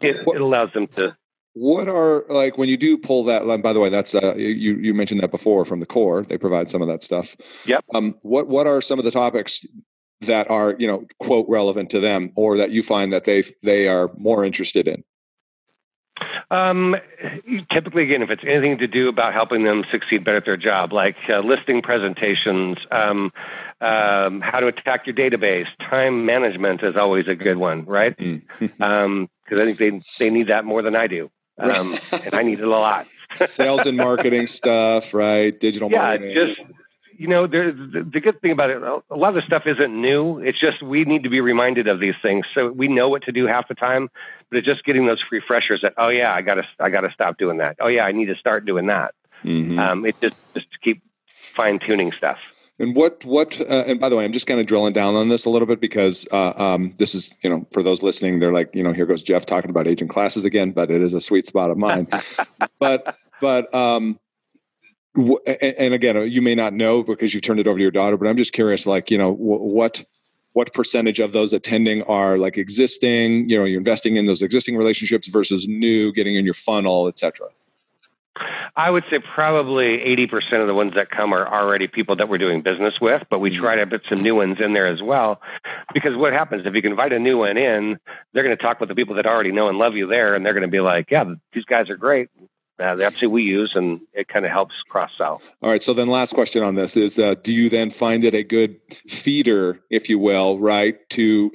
[0.00, 1.16] it, What- it allows them to
[1.56, 4.74] what are like when you do pull that line by the way that's uh, you
[4.74, 8.12] you mentioned that before from the core they provide some of that stuff yep um,
[8.22, 9.64] what what are some of the topics
[10.22, 13.86] that are you know quote relevant to them or that you find that they they
[13.86, 15.04] are more interested in
[16.54, 16.96] um,
[17.72, 20.92] typically, again, if it's anything to do about helping them succeed better at their job,
[20.92, 23.32] like uh, listing presentations, um,
[23.80, 28.16] um, how to attack your database, time management is always a good one, right?
[28.16, 28.80] Because mm.
[29.04, 32.60] um, I think they they need that more than I do, um, and I need
[32.60, 33.06] it a lot.
[33.34, 35.58] Sales and marketing stuff, right?
[35.58, 36.34] Digital yeah, marketing.
[36.34, 36.73] just
[37.16, 40.38] you know, the, the good thing about it, a lot of the stuff isn't new.
[40.38, 43.32] It's just we need to be reminded of these things, so we know what to
[43.32, 44.10] do half the time.
[44.50, 47.58] But it's just getting those refreshers that, oh yeah, I gotta, I gotta stop doing
[47.58, 47.76] that.
[47.80, 49.14] Oh yeah, I need to start doing that.
[49.44, 49.78] Mm-hmm.
[49.78, 51.02] Um, it just, just to keep
[51.54, 52.38] fine tuning stuff.
[52.78, 55.28] And what, what, uh, and by the way, I'm just kind of drilling down on
[55.28, 58.52] this a little bit because uh, um, this is, you know, for those listening, they're
[58.52, 61.20] like, you know, here goes Jeff talking about agent classes again, but it is a
[61.20, 62.08] sweet spot of mine.
[62.80, 64.18] but, but um,
[65.16, 68.16] and again, uh, you may not know because you turned it over to your daughter,
[68.16, 70.04] but I'm just curious, like, you know, what
[70.54, 74.76] what percentage of those attending are like existing, you know, you're investing in those existing
[74.76, 77.48] relationships versus new, getting in your funnel, et cetera?
[78.76, 82.38] I would say probably 80% of the ones that come are already people that we're
[82.38, 83.62] doing business with, but we mm-hmm.
[83.62, 85.40] try to put some new ones in there as well.
[85.92, 87.98] Because what happens if you can invite a new one in,
[88.32, 90.44] they're going to talk with the people that already know and love you there, and
[90.44, 92.28] they're going to be like, yeah, these guys are great
[92.78, 95.40] uh, that's who we use, and it kind of helps cross sell.
[95.62, 95.82] All right.
[95.82, 98.76] So then, last question on this is: uh, Do you then find it a good
[99.08, 101.52] feeder, if you will, right, to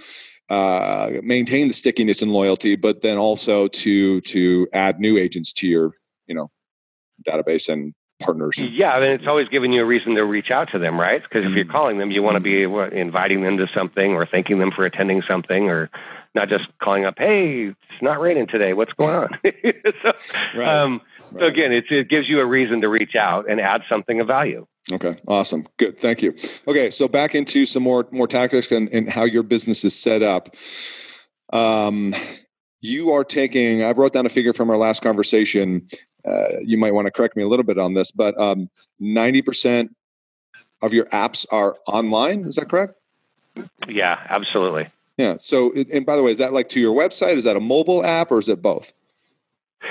[0.50, 5.68] uh, maintain the stickiness and loyalty, but then also to to add new agents to
[5.68, 5.92] your,
[6.28, 6.50] you know,
[7.28, 8.58] database and partners?
[8.58, 11.22] Yeah, I mean, it's always giving you a reason to reach out to them, right?
[11.22, 11.72] Because if you're mm-hmm.
[11.72, 12.64] calling them, you want to be
[12.98, 15.90] inviting them to something or thanking them for attending something or
[16.36, 18.74] not just calling up, hey, it's not raining today.
[18.74, 19.30] What's going on?
[20.04, 20.12] so,
[20.56, 20.68] right.
[20.68, 21.42] Um, right.
[21.42, 24.28] so again, it, it gives you a reason to reach out and add something of
[24.28, 24.68] value.
[24.92, 26.34] Okay, awesome, good, thank you.
[26.68, 30.24] Okay, so back into some more more tactics and, and how your business is set
[30.24, 30.56] up.
[31.52, 32.16] Um,
[32.82, 33.84] you are taking.
[33.84, 35.88] I wrote down a figure from our last conversation.
[36.26, 39.42] Uh, you might want to correct me a little bit on this, but um, ninety
[39.42, 39.96] percent
[40.82, 42.46] of your apps are online.
[42.46, 42.94] Is that correct?
[43.88, 44.88] Yeah, absolutely.
[45.20, 45.36] Yeah.
[45.42, 47.36] So, and by the way, is that like to your website?
[47.36, 48.94] Is that a mobile app or is it both?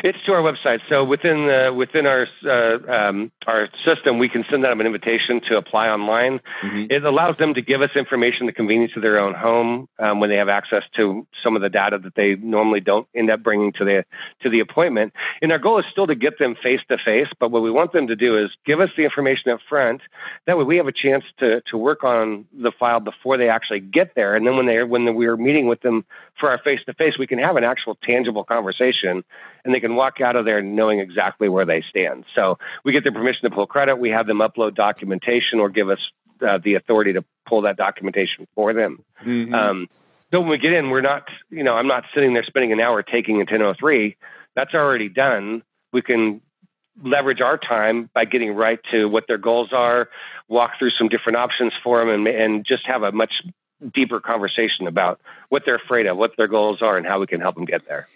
[0.05, 0.81] It's to our website.
[0.88, 5.40] So within the, within our uh, um, our system, we can send them an invitation
[5.48, 6.40] to apply online.
[6.62, 6.85] Mm-hmm.
[6.90, 10.31] It allows them to give us information the convenience of their own home um, when
[10.31, 13.72] they have access to some of the data that they normally don't end up bringing
[13.72, 14.05] to the
[14.42, 15.12] to the appointment.
[15.42, 17.29] And our goal is still to get them face to face.
[17.40, 20.03] But what we want them to do is give us the information up front.
[20.46, 23.81] That way, we have a chance to to work on the file before they actually
[23.81, 24.37] get there.
[24.37, 26.05] And then when they when we're meeting with them
[26.38, 29.24] for our face to face, we can have an actual tangible conversation
[29.64, 32.25] and they can walk out of there knowing exactly where they stand.
[32.35, 33.97] So we get their permission to pull credit.
[33.97, 35.99] We have them upload documentation or give us
[36.47, 39.05] uh, the authority to pull that documentation for them.
[39.25, 39.55] Mm-hmm.
[39.55, 39.88] Um,
[40.31, 42.81] so when we get in, we're not, you know, I'm not sitting there spending an
[42.81, 44.16] hour taking a 1003.
[44.55, 45.62] That's already done.
[45.92, 46.42] We can
[47.03, 50.09] leverage our time by getting right to what their goals are,
[50.49, 53.42] walk through some different options for them, and, and just have a much
[53.94, 57.40] deeper conversation about what they're afraid of, what their goals are, and how we can
[57.40, 58.09] help them get there.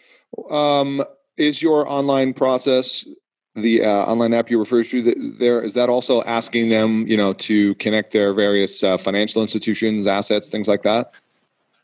[0.50, 1.04] Um,
[1.36, 3.06] is your online process
[3.54, 7.32] the uh, online app you refer to there is that also asking them you know
[7.34, 11.12] to connect their various uh, financial institutions assets things like that?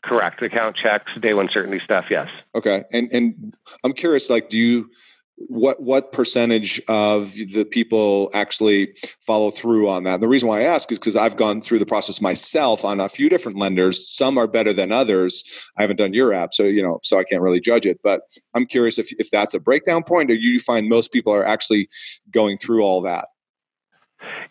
[0.03, 0.41] Correct.
[0.41, 2.27] Account checks day one certainty stuff yes.
[2.55, 2.83] Okay.
[2.91, 4.89] And and i'm curious like do you
[5.47, 8.93] what what percentage of the people actually
[9.25, 10.15] follow through on that?
[10.15, 12.99] And the reason why I ask is because I've gone through the process myself on
[12.99, 14.09] a few different lenders.
[14.09, 15.43] Some are better than others.
[15.77, 17.99] I haven't done your app, so you know, so I can't really judge it.
[18.03, 18.21] But
[18.53, 21.87] I'm curious if if that's a breakdown point, or you find most people are actually
[22.31, 23.27] going through all that.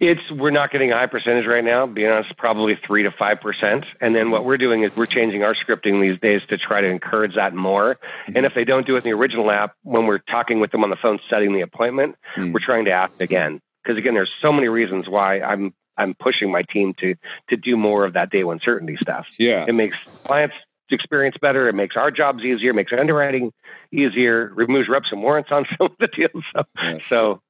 [0.01, 1.87] It's we're not getting a high percentage right now.
[1.87, 3.85] Being honest, probably three to five percent.
[4.01, 6.87] And then what we're doing is we're changing our scripting these days to try to
[6.87, 7.95] encourage that more.
[7.95, 8.37] Mm-hmm.
[8.37, 10.85] And if they don't do it in the original app, when we're talking with them
[10.85, 12.53] on the phone, setting the appointment, mm-hmm.
[12.53, 13.61] we're trying to ask again.
[13.83, 17.15] Because again, there's so many reasons why I'm I'm pushing my team to
[17.51, 19.27] to do more of that day one certainty stuff.
[19.39, 20.55] Yeah, it makes clients
[20.91, 21.69] experience better.
[21.69, 22.73] It makes our jobs easier.
[22.73, 23.53] Makes underwriting
[23.93, 24.53] easier.
[24.55, 26.45] Removes reps and warrants on some of the deals.
[26.55, 27.07] So, yes.
[27.07, 27.43] so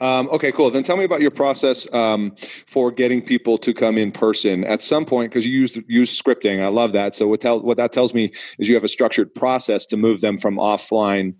[0.00, 0.70] um, okay, cool.
[0.70, 2.34] Then tell me about your process um,
[2.66, 6.62] for getting people to come in person at some point because you use use scripting.
[6.62, 7.14] I love that.
[7.14, 10.20] So what tell what that tells me is you have a structured process to move
[10.20, 11.34] them from offline.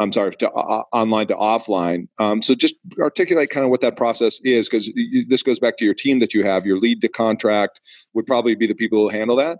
[0.00, 2.08] I'm sorry, to uh, online to offline.
[2.18, 4.90] Um, so just articulate kind of what that process is because
[5.28, 6.66] this goes back to your team that you have.
[6.66, 7.80] Your lead to contract
[8.14, 9.58] would probably be the people who handle that.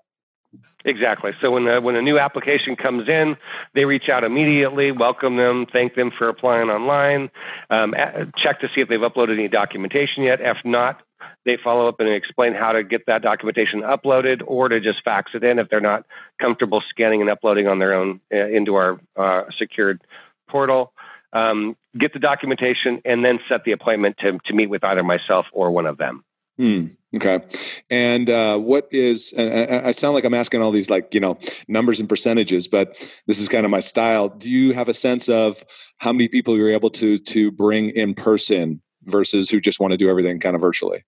[0.88, 1.32] Exactly.
[1.42, 3.36] So when a, when a new application comes in,
[3.74, 7.30] they reach out immediately, welcome them, thank them for applying online,
[7.68, 7.94] um,
[8.38, 10.40] check to see if they've uploaded any documentation yet.
[10.40, 11.02] If not,
[11.44, 15.32] they follow up and explain how to get that documentation uploaded or to just fax
[15.34, 16.06] it in if they're not
[16.40, 20.00] comfortable scanning and uploading on their own uh, into our uh, secured
[20.48, 20.94] portal.
[21.34, 25.44] Um, get the documentation and then set the appointment to, to meet with either myself
[25.52, 26.24] or one of them.
[26.58, 26.86] Hmm.
[27.16, 27.40] Okay.
[27.88, 29.32] And uh, what is?
[29.36, 33.38] I sound like I'm asking all these like you know numbers and percentages, but this
[33.38, 34.28] is kind of my style.
[34.28, 35.64] Do you have a sense of
[35.96, 39.96] how many people you're able to to bring in person versus who just want to
[39.96, 41.04] do everything kind of virtually?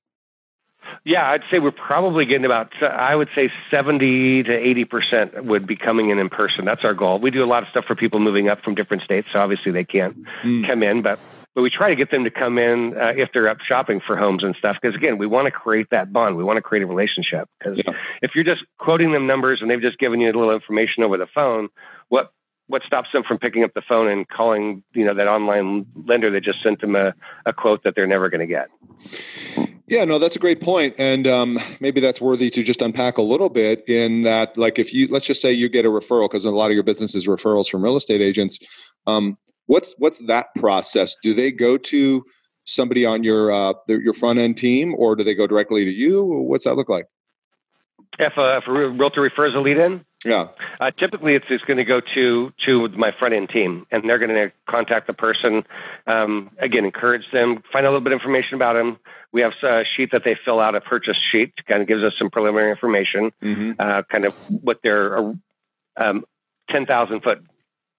[1.05, 5.75] Yeah, I'd say we're probably getting about, I would say 70 to 80% would be
[5.75, 6.67] coming in in person.
[6.67, 7.19] That's our goal.
[7.19, 9.29] We do a lot of stuff for people moving up from different states.
[9.33, 10.67] So obviously they can't mm.
[10.67, 11.19] come in, but
[11.61, 14.16] but we try to get them to come in uh, if they're up shopping for
[14.16, 14.79] homes and stuff.
[14.81, 16.38] Because again, we want to create that bond.
[16.38, 17.51] We want to create a relationship.
[17.59, 17.92] Because yeah.
[18.23, 21.18] if you're just quoting them numbers and they've just given you a little information over
[21.18, 21.68] the phone,
[22.09, 22.33] what
[22.68, 26.31] what stops them from picking up the phone and calling you know that online lender
[26.31, 27.12] that just sent them a,
[27.44, 28.70] a quote that they're never going to get?
[29.87, 33.23] Yeah, no, that's a great point, and um, maybe that's worthy to just unpack a
[33.23, 33.87] little bit.
[33.87, 36.70] In that, like, if you let's just say you get a referral because a lot
[36.70, 38.59] of your business is referrals from real estate agents.
[39.07, 39.37] Um,
[39.70, 41.14] What's what's that process?
[41.22, 42.24] Do they go to
[42.64, 46.24] somebody on your uh, your front end team, or do they go directly to you?
[46.24, 47.06] What's that look like?
[48.18, 50.48] If a, if a realtor refers a lead in, yeah,
[50.80, 54.18] uh, typically it's, it's going to go to to my front end team, and they're
[54.18, 55.62] going to contact the person.
[56.09, 58.98] Um, again, encourage them, find a little bit of information about them.
[59.30, 62.14] We have a sheet that they fill out, a purchase sheet, kind of gives us
[62.18, 63.70] some preliminary information, mm-hmm.
[63.78, 65.16] uh, kind of what their
[65.96, 66.24] um,
[66.68, 67.38] ten thousand foot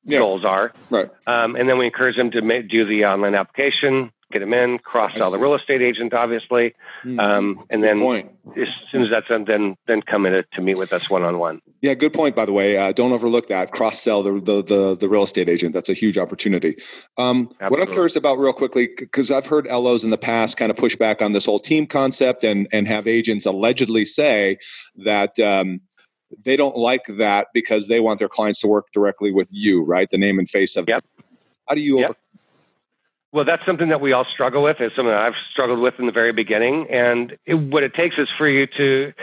[0.03, 0.19] yeah.
[0.19, 0.73] goals are.
[0.89, 1.09] Right.
[1.27, 4.79] Um, and then we encourage them to make, do the online application, get them in,
[4.79, 6.73] cross sell the real estate agent, obviously.
[7.03, 7.19] Mm-hmm.
[7.19, 8.31] Um, and good then point.
[8.57, 11.37] as soon as that's done, then then come in to meet with us one on
[11.37, 11.61] one.
[11.81, 12.35] Yeah, good point.
[12.35, 15.49] By the way, uh, don't overlook that cross sell the, the, the the real estate
[15.49, 15.73] agent.
[15.73, 16.77] That's a huge opportunity.
[17.17, 20.71] Um, what I'm curious about, real quickly, because I've heard LOs in the past kind
[20.71, 24.57] of push back on this whole team concept and and have agents allegedly say
[25.05, 25.39] that.
[26.43, 30.09] They don't like that because they want their clients to work directly with you, right?
[30.09, 31.03] The name and face of yep.
[31.67, 32.17] How do you yep.
[33.33, 34.77] Well, that's something that we all struggle with.
[34.81, 36.87] It's something that I've struggled with in the very beginning.
[36.91, 39.13] And it, what it takes is for you to,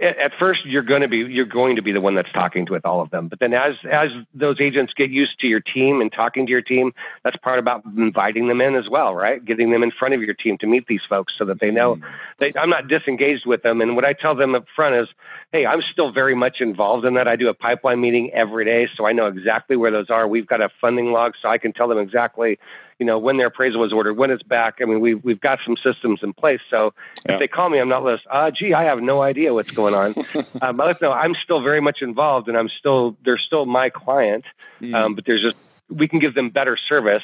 [0.00, 2.72] at first, you're going to be you're going to be the one that's talking to
[2.72, 3.28] with all of them.
[3.28, 6.62] But then, as as those agents get used to your team and talking to your
[6.62, 6.92] team,
[7.24, 9.44] that's part about inviting them in as well, right?
[9.44, 11.96] Getting them in front of your team to meet these folks so that they know
[11.96, 12.02] mm.
[12.40, 13.82] they, I'm not disengaged with them.
[13.82, 15.08] And what I tell them up front is,
[15.52, 17.28] hey, I'm still very much involved in that.
[17.28, 20.26] I do a pipeline meeting every day, so I know exactly where those are.
[20.26, 22.58] We've got a funding log, so I can tell them exactly
[22.98, 24.78] you know, when their appraisal was ordered, when it's back.
[24.80, 26.60] I mean, we've, we've got some systems in place.
[26.68, 26.94] So
[27.26, 27.34] yeah.
[27.34, 29.94] if they call me, I'm not less, uh, gee, I have no idea what's going
[29.94, 30.14] on.
[30.62, 33.90] um, I let know I'm still very much involved and I'm still, they're still my
[33.90, 34.44] client.
[34.80, 34.94] Mm.
[34.94, 35.56] Um, but there's just,
[35.88, 37.22] we can give them better service.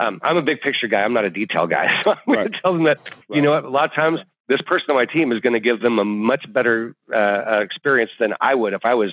[0.00, 1.02] Um, I'm a big picture guy.
[1.02, 1.88] I'm not a detail guy.
[2.04, 2.34] So I'm right.
[2.36, 3.36] going to tell them that, right.
[3.36, 5.60] you know what, a lot of times this person on my team is going to
[5.60, 9.12] give them a much better uh, uh, experience than I would if I was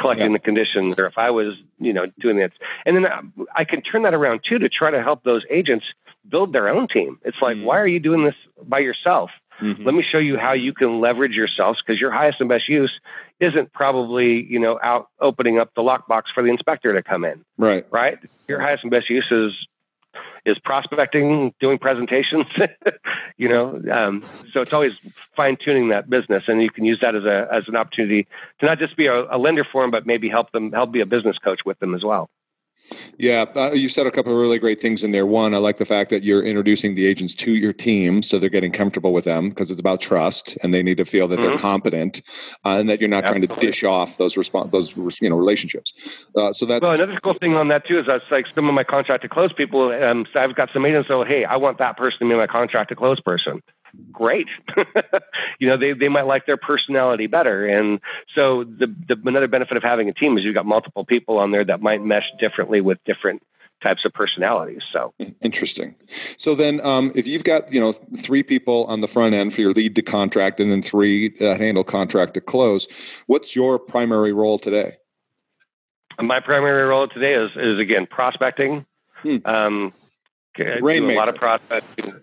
[0.00, 0.32] collecting yeah.
[0.32, 2.52] the conditions or if I was, you know, doing this.
[2.86, 3.06] And then
[3.54, 5.86] I can turn that around too to try to help those agents
[6.28, 7.18] build their own team.
[7.24, 7.66] It's like, mm-hmm.
[7.66, 8.34] why are you doing this
[8.66, 9.30] by yourself?
[9.60, 9.84] Mm-hmm.
[9.84, 12.92] Let me show you how you can leverage yourselves because your highest and best use
[13.40, 17.44] isn't probably, you know, out opening up the lockbox for the inspector to come in.
[17.56, 17.84] Right.
[17.90, 18.18] Right.
[18.46, 19.52] Your highest and best use is
[20.48, 22.46] is prospecting, doing presentations,
[23.36, 23.80] you know.
[23.92, 24.94] Um, so it's always
[25.36, 28.26] fine tuning that business, and you can use that as a as an opportunity
[28.60, 31.00] to not just be a, a lender for them, but maybe help them help be
[31.00, 32.30] a business coach with them as well.
[33.18, 35.26] Yeah, uh, you said a couple of really great things in there.
[35.26, 38.48] One, I like the fact that you're introducing the agents to your team, so they're
[38.48, 41.48] getting comfortable with them because it's about trust, and they need to feel that mm-hmm.
[41.48, 42.22] they're competent,
[42.64, 43.48] uh, and that you're not Absolutely.
[43.48, 45.92] trying to dish off those response those you know relationships.
[46.36, 46.94] Uh, so that's well.
[46.94, 49.52] Another cool thing on that too is that's like some of my contract to close
[49.52, 49.90] people.
[49.92, 51.08] Um, so I've got some agents.
[51.08, 53.62] So hey, I want that person to be my contract to close person
[54.12, 54.46] great.
[55.58, 57.66] you know, they, they might like their personality better.
[57.66, 58.00] And
[58.34, 61.50] so the, the another benefit of having a team is you've got multiple people on
[61.50, 63.42] there that might mesh differently with different
[63.82, 64.82] types of personalities.
[64.92, 65.94] So interesting.
[66.36, 69.60] So then, um, if you've got you know three people on the front end for
[69.60, 72.88] your lead to contract, and then three that handle contract to close,
[73.26, 74.96] what's your primary role today?
[76.20, 78.84] My primary role today is is again prospecting.
[79.22, 79.36] Hmm.
[79.44, 79.92] Um,
[80.58, 80.80] a
[81.16, 82.14] lot of prospecting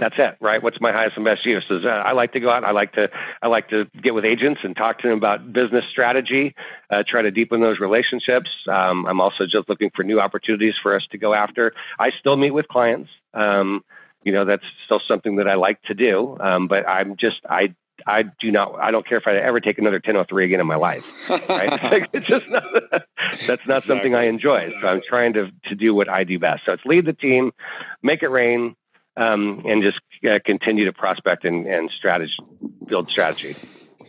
[0.00, 0.60] that's it, right?
[0.60, 1.64] What's my highest and best use?
[1.70, 2.64] Is uh, I like to go out.
[2.64, 3.08] I like to
[3.42, 6.54] I like to get with agents and talk to them about business strategy.
[6.90, 8.50] Uh, try to deepen those relationships.
[8.68, 11.74] Um, I'm also just looking for new opportunities for us to go after.
[11.98, 13.10] I still meet with clients.
[13.34, 13.84] Um,
[14.24, 16.38] you know, that's still something that I like to do.
[16.40, 17.74] Um, but I'm just I
[18.04, 18.74] I do not.
[18.80, 21.04] I don't care if I ever take another 1003 again in my life.
[21.30, 22.08] Right?
[22.12, 23.80] it's just not, that's not exactly.
[23.80, 24.72] something I enjoy.
[24.80, 26.62] So I'm trying to to do what I do best.
[26.66, 27.52] So it's lead the team,
[28.02, 28.74] make it rain,
[29.16, 32.34] um, and just uh, continue to prospect and, and strategy,
[32.86, 33.56] build strategy.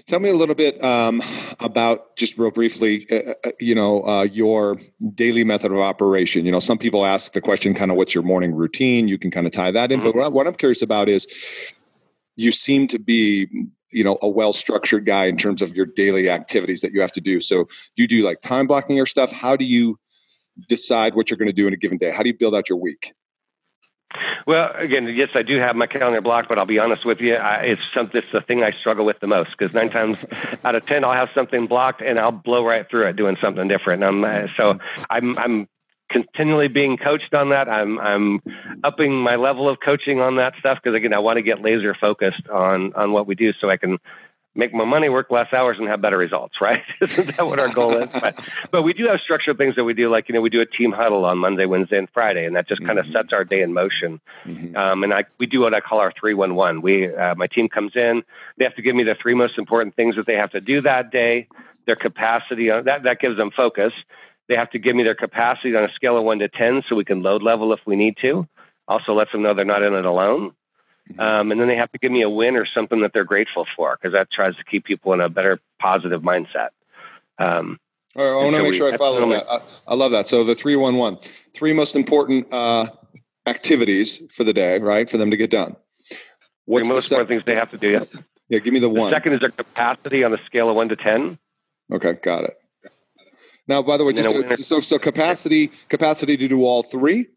[0.07, 1.23] Tell me a little bit um,
[1.59, 4.79] about just real briefly, uh, uh, you know, uh, your
[5.13, 6.45] daily method of operation.
[6.45, 9.07] You know, some people ask the question, kind of, what's your morning routine?
[9.07, 10.01] You can kind of tie that in.
[10.01, 10.19] Mm-hmm.
[10.19, 11.25] But what I'm curious about is,
[12.35, 13.47] you seem to be,
[13.91, 17.13] you know, a well structured guy in terms of your daily activities that you have
[17.13, 17.39] to do.
[17.39, 17.63] So,
[17.95, 19.31] do you do like time blocking your stuff?
[19.31, 19.97] How do you
[20.67, 22.11] decide what you're going to do in a given day?
[22.11, 23.13] How do you build out your week?
[24.47, 27.35] Well, again, yes, I do have my calendar blocked, but I'll be honest with you,
[27.35, 28.21] I, it's something.
[28.21, 30.17] It's the thing I struggle with the most because nine times
[30.63, 33.67] out of ten, I'll have something blocked and I'll blow right through it doing something
[33.67, 34.03] different.
[34.03, 34.79] And I'm, uh, so
[35.09, 35.67] I'm I'm
[36.09, 37.67] continually being coached on that.
[37.67, 38.41] I'm I'm
[38.83, 41.95] upping my level of coaching on that stuff because again, I want to get laser
[41.99, 43.97] focused on on what we do so I can
[44.55, 46.81] make more money, work less hours, and have better results, right?
[47.01, 48.09] Isn't that what our goal is?
[48.25, 48.39] But,
[48.71, 50.65] but we do have structured things that we do, like, you know, we do a
[50.65, 53.13] team huddle on Monday, Wednesday, and Friday, and that just kind of mm-hmm.
[53.13, 54.21] sets our day in motion.
[54.45, 54.75] Mm-hmm.
[54.75, 56.81] Um, and I, we do what I call our 311.
[56.81, 58.23] We, uh, my team comes in,
[58.57, 60.81] they have to give me the three most important things that they have to do
[60.81, 61.47] that day,
[61.85, 63.91] their capacity, on, that, that gives them focus.
[64.47, 66.95] They have to give me their capacity on a scale of one to 10 so
[66.95, 68.47] we can load level if we need to.
[68.87, 70.53] Also lets them know they're not in it alone.
[71.11, 71.19] Mm-hmm.
[71.19, 73.65] Um, and then they have to give me a win or something that they're grateful
[73.75, 76.69] for because that tries to keep people in a better positive mindset.
[77.37, 77.79] Um,
[78.15, 79.45] I want to make sure I follow that.
[79.49, 80.27] I, I, love that.
[80.27, 81.19] So the 311,
[81.53, 82.87] three most important uh,
[83.45, 85.09] activities for the day, right?
[85.09, 85.75] For them to get done.
[86.63, 87.89] What's the most important things they have to do?
[87.89, 88.21] Yeah.
[88.47, 88.59] Yeah.
[88.59, 89.11] Give me the, the one.
[89.11, 91.37] Second is their capacity on a scale of one to 10.
[91.93, 92.13] Okay.
[92.23, 92.57] Got it.
[93.67, 97.27] Now, by the way, just to, so, so capacity, capacity to do all three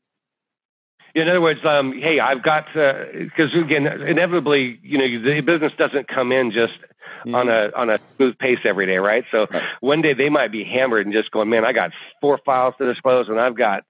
[1.14, 6.08] in other words, um, hey, I've got because again, inevitably, you know, the business doesn't
[6.08, 6.78] come in just
[7.20, 7.34] mm-hmm.
[7.34, 9.24] on a on a smooth pace every day, right?
[9.30, 9.62] So right.
[9.80, 11.90] one day they might be hammered and just going, man, I got
[12.20, 13.84] four files to disclose, and I've got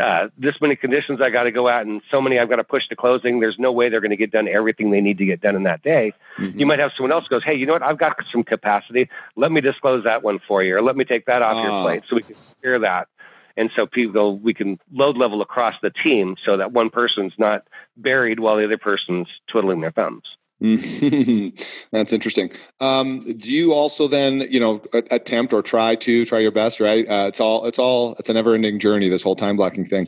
[0.00, 2.64] uh, this many conditions I got to go out, and so many I've got to
[2.64, 3.40] push to closing.
[3.40, 5.64] There's no way they're going to get done everything they need to get done in
[5.64, 6.12] that day.
[6.38, 6.58] Mm-hmm.
[6.58, 7.82] You might have someone else goes, hey, you know what?
[7.82, 9.08] I've got some capacity.
[9.36, 11.62] Let me disclose that one for you, or let me take that off uh.
[11.62, 11.82] your ah.
[11.82, 13.08] plate so we can clear that.
[13.56, 17.66] And so people, we can load level across the team so that one person's not
[17.96, 20.24] buried while the other person's twiddling their thumbs.
[21.90, 22.52] That's interesting.
[22.80, 26.78] Um, do you also then, you know, attempt or try to try your best?
[26.78, 27.08] Right?
[27.08, 29.08] Uh, it's all, it's all, it's a never-ending journey.
[29.08, 30.06] This whole time blocking thing.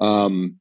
[0.00, 0.60] Um,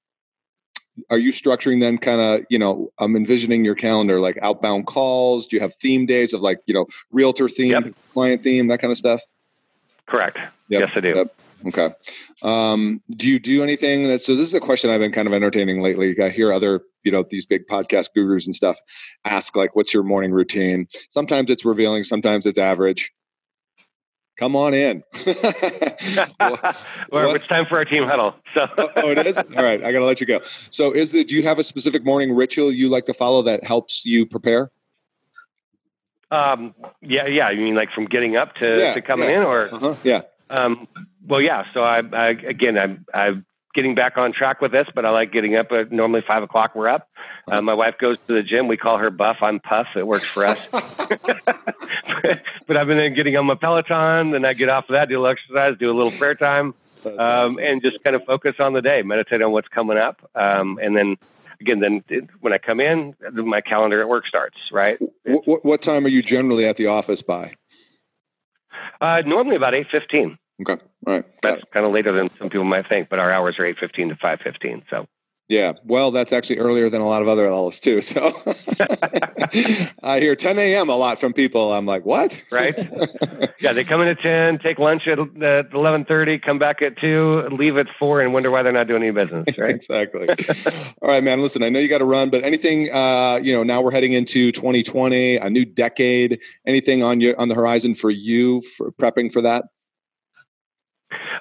[1.09, 5.47] are you structuring then kind of you know i'm envisioning your calendar like outbound calls
[5.47, 7.95] do you have theme days of like you know realtor theme yep.
[8.11, 9.21] client theme that kind of stuff
[10.07, 10.81] correct yep.
[10.81, 11.35] yes i do yep.
[11.67, 11.89] Okay.
[12.41, 15.33] Um, do you do anything that, so this is a question I've been kind of
[15.33, 16.19] entertaining lately.
[16.21, 18.77] I hear other, you know, these big podcast gurus and stuff
[19.25, 20.87] ask like, what's your morning routine?
[21.09, 23.11] Sometimes it's revealing, sometimes it's average.
[24.37, 25.03] Come on in.
[25.25, 25.35] well,
[27.11, 28.35] it's time for our team huddle.
[28.53, 29.37] So oh, oh, it is.
[29.37, 30.39] All right, I got to let you go.
[30.69, 33.65] So, is the do you have a specific morning ritual you like to follow that
[33.65, 34.71] helps you prepare?
[36.31, 37.51] Um, yeah, yeah.
[37.51, 39.41] You mean like from getting up to, yeah, to coming yeah.
[39.41, 40.21] in, or uh-huh, yeah.
[40.49, 40.87] Um,
[41.27, 41.63] well, yeah.
[41.73, 45.31] So I, I again, I'm, I'm getting back on track with this, but I like
[45.31, 46.75] getting up at normally five o'clock.
[46.75, 47.09] We're up.
[47.47, 48.67] Uh, my wife goes to the gym.
[48.67, 49.37] We call her Buff.
[49.41, 49.87] I'm Puff.
[49.95, 50.59] It works for us.
[52.67, 55.21] but I've been getting on my Peloton, then I get off of that, do a
[55.21, 56.73] little exercise, do a little prayer time,
[57.05, 57.59] um, awesome.
[57.59, 60.95] and just kind of focus on the day, meditate on what's coming up, um, and
[60.95, 61.17] then
[61.61, 62.03] again, then
[62.41, 64.57] when I come in, my calendar at work starts.
[64.71, 64.99] Right.
[65.23, 67.53] What, what time are you generally at the office by?
[69.01, 70.37] Uh, normally about eight fifteen.
[70.61, 71.25] Okay, all right.
[71.41, 74.09] That's kind of later than some people might think, but our hours are eight fifteen
[74.09, 74.83] to five fifteen.
[74.89, 75.07] So.
[75.49, 78.01] Yeah, well, that's actually earlier than a lot of other LLs too.
[78.01, 78.21] So
[80.03, 80.89] I hear 10 a.m.
[80.89, 81.73] a lot from people.
[81.73, 82.41] I'm like, what?
[82.51, 82.75] Right?
[83.61, 87.41] Yeah, they come in at 10, take lunch at, at 11:30, come back at two,
[87.51, 89.45] leave at four, and wonder why they're not doing any business.
[89.57, 89.75] Right?
[89.75, 90.29] exactly.
[91.01, 91.41] All right, man.
[91.41, 92.89] Listen, I know you got to run, but anything?
[92.89, 96.39] Uh, you know, now we're heading into 2020, a new decade.
[96.65, 99.65] Anything on your on the horizon for you for prepping for that?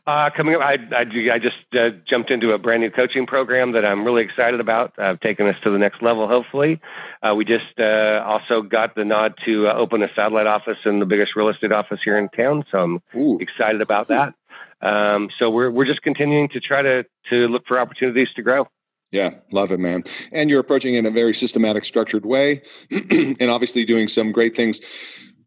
[0.06, 1.00] Uh, coming up, I, I,
[1.34, 4.94] I just uh, jumped into a brand new coaching program that I'm really excited about.
[4.98, 6.80] I've taken us to the next level, hopefully.
[7.22, 11.00] Uh, we just uh, also got the nod to uh, open a satellite office in
[11.00, 12.64] the biggest real estate office here in town.
[12.70, 13.38] So I'm Ooh.
[13.40, 14.34] excited about that.
[14.80, 18.66] Um, so we're, we're just continuing to try to, to look for opportunities to grow.
[19.10, 20.04] Yeah, love it, man.
[20.32, 24.54] And you're approaching it in a very systematic, structured way, and obviously doing some great
[24.54, 24.80] things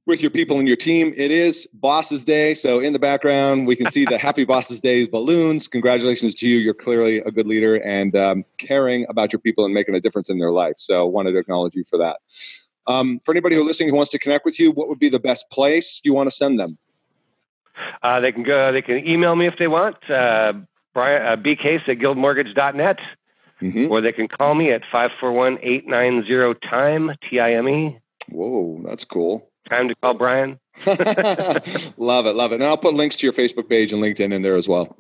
[0.08, 1.14] with your people and your team.
[1.16, 2.54] It is Bosses Day.
[2.54, 5.68] So in the background, we can see the Happy Bosses Day balloons.
[5.68, 6.58] Congratulations to you.
[6.58, 10.30] You're clearly a good leader and um, caring about your people and making a difference
[10.30, 10.76] in their life.
[10.78, 12.18] So wanted to acknowledge you for that.
[12.88, 15.20] Um, for anybody who's listening who wants to connect with you, what would be the
[15.20, 16.78] best place you want to send them?
[18.02, 18.72] Uh, they can go.
[18.72, 19.98] They can email me if they want.
[20.10, 20.54] Uh,
[20.94, 22.98] Brian uh, bcase at guildmortgage.net,
[23.62, 23.92] mm-hmm.
[23.92, 27.98] or they can call me at 541-890 time T I M E.
[28.30, 29.51] Whoa, that's cool.
[29.72, 30.60] Time to call Brian.
[30.86, 32.56] love it, love it.
[32.56, 34.98] And I'll put links to your Facebook page and LinkedIn in there as well.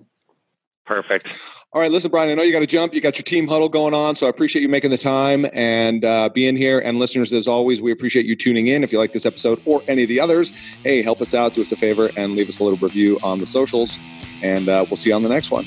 [0.85, 1.27] Perfect.
[1.73, 2.29] All right, listen, Brian.
[2.29, 2.93] I know you got to jump.
[2.93, 6.05] You got your team huddle going on, so I appreciate you making the time and
[6.05, 6.79] uh, being here.
[6.79, 8.81] And listeners, as always, we appreciate you tuning in.
[8.81, 10.51] If you like this episode or any of the others,
[10.83, 13.39] hey, help us out, do us a favor, and leave us a little review on
[13.39, 13.99] the socials.
[14.41, 15.65] And uh, we'll see you on the next one.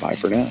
[0.00, 0.50] Bye for now.